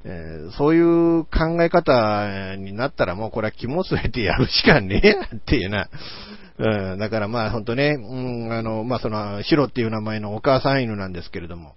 [0.02, 5.88] えーそういう考え方になったらもうこれは肝据えてやるしかねえなっていうな。
[6.58, 11.74] うん、だからまあ本当ね、うん、あの、まあその、シロっていう名前のお母さん犬なんですけれども、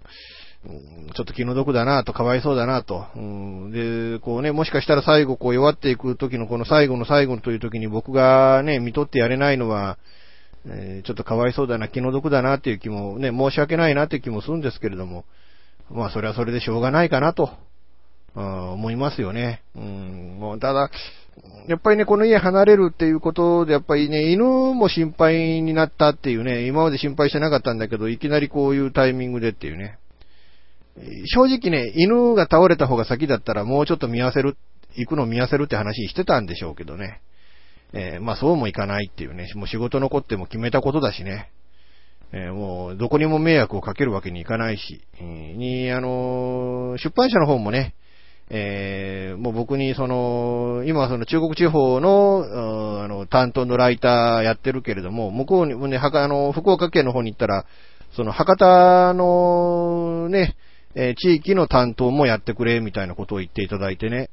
[0.68, 3.06] うんちょっと気の毒だなと、かわいそうだなと。
[3.14, 9.96] うん、で、こうね、もしかしたら最後こう弱っていく時のこの最後の最後という時に僕がね、見とってやれないのは、
[10.66, 15.24] えちょっとかわいそうだな、気の毒だなっていう気もね、申し訳ないなっていう気もするんですけれども、
[15.90, 17.50] まあそれはそれでしょうがないかなと、
[18.34, 19.62] 思いますよね。
[19.76, 20.90] うん、もうただ、
[21.68, 29.98] やっぱりね、この家離れるっていうことで、やっぱりね、犬も心配になったっていうね、今まで心配してなかったんだけど、いきなりこういうタイミングでっていうね。
[31.26, 34.56] 正直ね、犬が倒れた方が先だったらもうちょっと見合わせる、
[34.94, 37.20] 行くの見合わせるって話してたんでしょうけどね。
[37.92, 41.50] えーまあそうもいかないっていうね、もう仕事残っても決めたことだしね。
[42.32, 47.94] えーもうどこにも迷惑をかけるわけにいかないし、に、あの出版社の方もね、
[48.50, 57.64] えーもう僕にその、今はその中国地方の、あの、担当のライターやってるけれども、向こうにね、はかあの、福岡県の方に行ったら、
[58.16, 60.56] その博多のね、
[60.94, 64.30] えー地域の担当もやってくれ、みたいなことを言っていただいてね、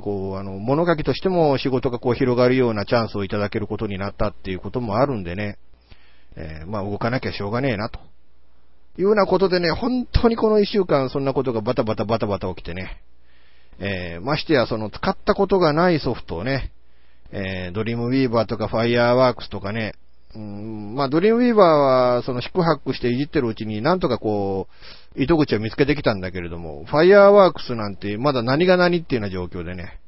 [0.00, 5.58] こう、あの、物書きとしても仕事がこう広がるようなチャンスをいただけることになったっていうこともあるんでね、
[6.36, 7.98] えーまあ動かなきゃしょうがねえな、と。
[8.98, 13.00] いうようなことでね、本当にこの一週間そんなことがバタバタバタバタ起きてね、
[13.78, 16.72] えーましてやその使ったことがないソフトをね、
[17.30, 19.94] えードリームウィーバーとかファイヤーワークスとかね、
[20.36, 24.68] うん、まあドリームウィーバーはその四苦八苦していじってるうちになんとかこ
[25.16, 29.98] う、糸口を見つけてきたんだけれども、ファイヤーワークスなんてまだ何が何っていうような状況でね、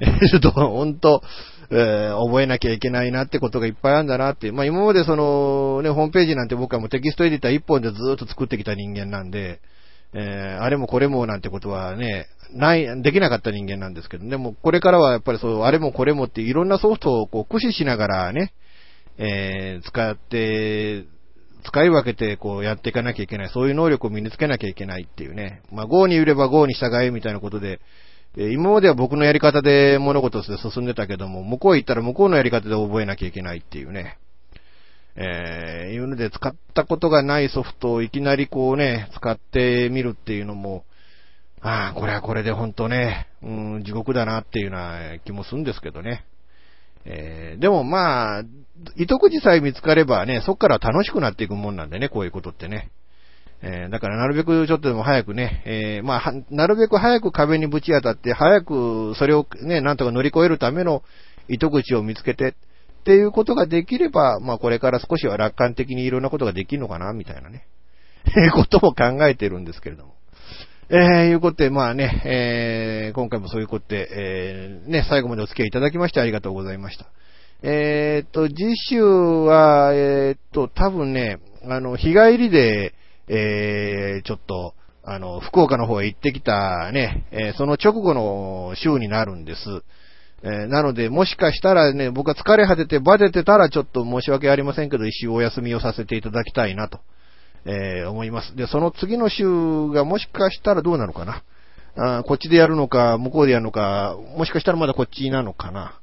[0.00, 1.22] え ちょっと本当、
[1.70, 4.50] えー覚えなきゃいけないなってことがいっぱいあるんだなって。
[4.50, 9.60] まあ今までその、ね、ホームページなんて僕はもうテキストエディター一本でずっと作ってきた人間なんで、
[10.14, 18.52] えーあれもこれもなんてことはね、ない、できなかった人間なんですけど、でもこれからはやっぱりそう、あれもこれもっていろんなソフトをこう駆使しながらね、
[19.22, 21.04] えー使って、
[21.62, 23.50] 使い分けてこうやっていかなきゃいけない。
[23.50, 25.62] そういう能力を身につけなきゃいけないっていうね。
[25.70, 27.80] まあ Go にいれば Go に従えみたいなことで、
[28.38, 34.16] え今までは僕のやり方で物事として進んでたけども、向こう行ったら向こうのやり方で覚えなきゃいけないっていうね。
[35.16, 40.84] えーいうので使ったことがないソフトをいきなりこうね、使ってみるっていうのも、
[41.60, 46.24] ああ、これはこれで本当ね、うん、地獄だなっていうような気もするんですけどね。
[47.04, 48.42] えーでもまあ、
[48.96, 52.90] 糸口さえ見つかればね、そっから楽しくなっていくもんなんでね、こういうことってね。
[53.62, 61.02] えーだからなるべくちょっとでも早くね、えーまあ、なるべく早く壁にぶち当たって、早くそれをね、なんとか乗り越えるための
[61.48, 62.54] 糸口を見つけて、
[63.00, 67.66] っていうことができれば、まあこれから少しは楽観的にいろんなことができるのかな、みたいなね、
[68.26, 70.14] え ことも考えてるんですけれども。
[70.92, 77.06] えー、いうことで、まあね、えー、今回もそういうことで、えー、ね、最後までお付き合いいただきましてありがとうございました。
[77.62, 82.94] えーっと、次週は、えーっと、多分ね、あの、日帰りで、
[83.28, 84.74] えー、ちょっと、
[85.04, 89.60] あの、福岡の方へ行ってきたね、えーその直後の週になるんです。
[90.42, 96.98] えーなので、もしかしたらね、僕は疲れ果ててバテてたらちょっと申し訳ありませんけど、一週お休みをさせていただきたいなと、
[97.64, 98.56] えー思います。
[98.56, 99.44] で、その次の週
[99.90, 101.42] がもしかしたらどうなのかな？
[101.96, 106.00] あこっちでやるのか、向こうでやるのか、もしかしたらまだこっちなのかな？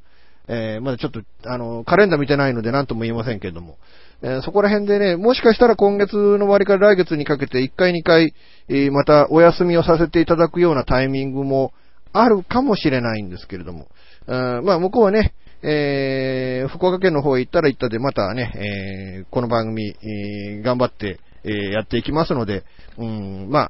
[0.50, 3.78] えーまだちょっと、あの、カレンダー見てないので何とも言えませんけれども、
[4.22, 8.34] えーそこら辺でね、もしかしたら今月の終わりから来月にかけて1回2回、
[8.70, 11.74] えーまたお休みをさせていただくようなタイミングも
[12.14, 13.88] あるかもしれないんですけれども、
[14.28, 15.34] あまあ向こうはね、
[15.64, 22.64] え福岡県の方へ行ったら行ったで、またね、えこの番組、え頑張って、えーやっていきますので、
[22.98, 23.70] うん、ま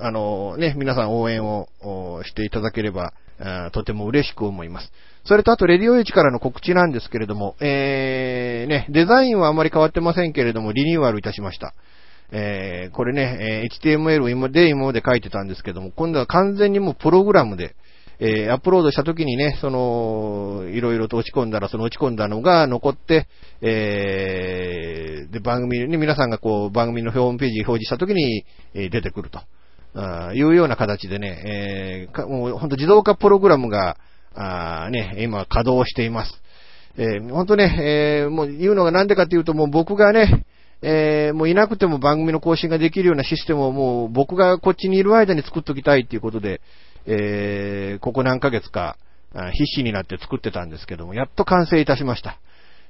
[0.00, 1.68] あ、あのね、皆さん応援を
[2.24, 3.12] していただければ、
[3.72, 4.92] とても嬉しく思います。
[5.24, 11.74] それとあと、レディオエイチからの告知なんですけれども、えー、ね、デザインはあまり変わってませんけれども、リニューアルいたしました。
[12.32, 17.74] えー、これね、え HTML を今で今まで書いてたんですけども、今度は完全にもうプログラムで、
[18.18, 23.28] えー、アップロードした時にね、その、いろいろと落ち込んだら、その落ち込んだのが残って、
[23.60, 28.44] えー、で、番組に皆さんがこう、番組のホームページに表示した時に、
[28.74, 29.40] え出てくると。
[29.96, 33.96] あーいうような形でね、えーかもう本当自動化プログラムが、
[34.34, 36.32] あね、今稼働しています。
[36.98, 40.44] えー本当ね、えーもう言うのがなんでかっていうと、もう僕がね、
[40.82, 46.60] えーもういなくても番組の更新ができるようなシステムをもう僕がこっちにいる間に作っときたいっていうことで、
[47.06, 48.96] えーここ何ヶ月か、
[49.52, 52.38] 必死になって作ってたんですけども、やっと完成いたしました。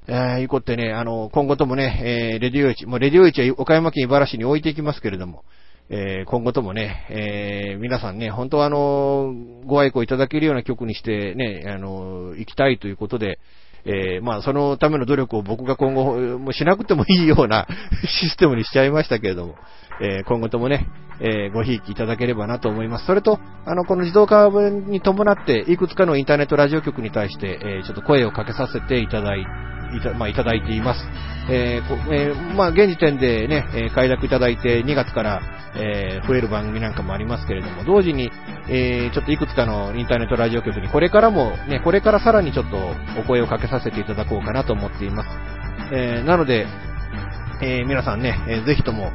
[0.07, 5.43] えー、いうことでね、あの、今後ともね、えーレディオイチ、もうレディオイチは岡山県茨城に置いていきますけれども、
[5.89, 9.33] えー今後ともね、えー皆さんね、本当はあの、
[9.65, 13.39] ご愛顧いただけるような曲にしてね、あの、行きたいということで、
[13.85, 17.67] えーまあ、そのための努力を僕が今後、もしなくてもいいような
[18.21, 19.55] システムにしちゃいましたけれども、
[20.01, 20.87] えー今後ともね、
[21.19, 23.05] えーごひいきいただければなと思います。
[23.05, 29.45] それと、あの、この自動化に伴って、いくつかのインターネットラジオ局に対して、えーちょっと声をかけさせていただい
[29.95, 31.01] いた、まあ、いただいています。
[31.49, 35.41] えーえーまあ、現時点でね、えー快諾いただいて2月から、
[35.75, 38.31] えー増える番組なんかもありますけれども、同時に、
[38.69, 42.77] えーちょっといくつかのインターネットラジオ局にこれからも、ね、これからさらにちょっと
[43.19, 45.29] お声をかけさせていただこうかなと思っています。
[45.93, 46.67] えーなので、
[47.61, 49.11] えー皆さんね、えーぜひとも、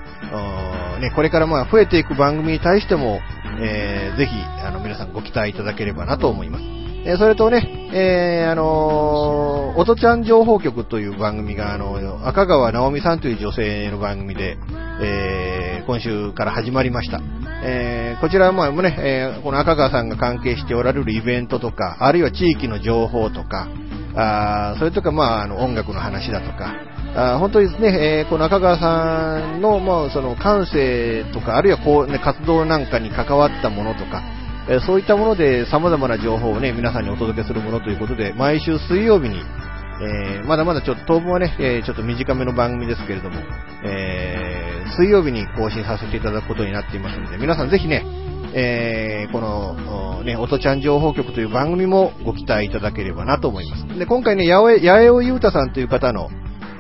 [1.01, 3.21] ね、これからまあ増えていく番組に対しても、
[3.61, 4.33] えーぜひ、
[4.65, 6.65] あの、皆さんご期待いただければなと思います。
[7.05, 14.57] えーそれとね、えーあのー、おとちゃん情報局という番組が、あの、赤川直美さんという女性の番組で、
[15.03, 17.21] えー今週から始まりました。
[17.65, 23.69] えーこちらはまあね、えーこの赤川さんが関係しておられるイベントとか、あるいは地域の情報とか、
[24.15, 26.75] あそれとか、まあ、あの、音楽の話だとか、
[27.15, 34.23] あ本当にですね、えーこの赤川さんの、まあ、その感性とか、あるいはこう、ね、活動なんかに関わったものとか、
[34.69, 43.37] えーそういったもので様々な情報をね、皆さんにお届けするものということで、毎週水曜日に、えーまだまだちょっと当分はね、えーちょっと短めの番組ですけれども、
[43.85, 48.05] えー水曜日に更新させていただくことになっていますので、皆さんぜひね、
[48.55, 53.99] えーこの、おね、おとちゃん情報局という番組もご期待いただければなと思います。
[53.99, 56.29] で、今回ね、やおえ、やえおゆうたさんという方の、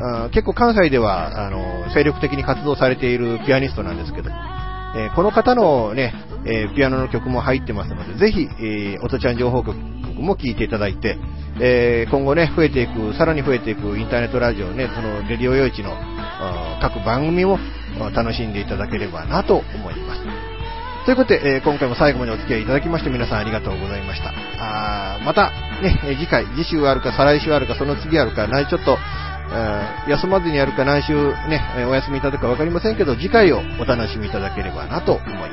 [0.01, 4.31] あ結構関西では、あの、精力的に活動されているピアニストなんですけど、
[4.95, 6.15] えーこの方のね、
[6.47, 9.77] えーピアノの曲も入ってますので、ぜひ、えー、おとちゃん情報局
[10.21, 11.19] も聴いていただいて、
[11.61, 15.95] えー今後ね、増えていく、さらに増えていくインターネットラジオね、その、レディオ用地の
[16.81, 17.59] 各番組を
[18.01, 20.23] あー楽しんでいただければなと思います。
[21.05, 24.33] ということで、えー今回も最後までお付き合いいただきまして皆さんありがとうございました。
[24.59, 25.51] あまた、
[25.83, 28.99] ね、次回、次週あるか、再来週あるか、その次あるか、来ちょっと、
[29.51, 35.47] あー休まずにやるか、来週ね、お休みいただくかわかりませんけど、次回をお楽しみいただければなと思いま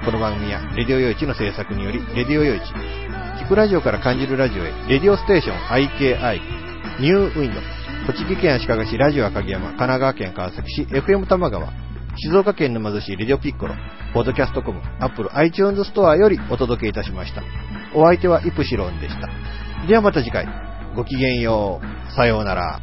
[0.00, 0.04] す。
[0.04, 2.62] この番組は、レディオ用地の制作により、レディオ用地、
[3.42, 6.40] 聞くラジオから感じるラジオへ、レディオステーション IKI、
[7.00, 7.60] ニューウィンド、
[8.12, 11.72] 栃木県足利市ラジオ赤城山、神奈川県川崎市 FM 玉川、
[12.16, 13.74] 静岡県沼津市レディオピッコロ、
[14.12, 17.42] ポッドキャストコム、アップル iTunes ストアよりお届けいたしました。
[17.94, 19.28] お相手はイプシロンでした。
[19.86, 20.46] ではまた次回、
[20.94, 22.80] ごきげんよう、さようなら。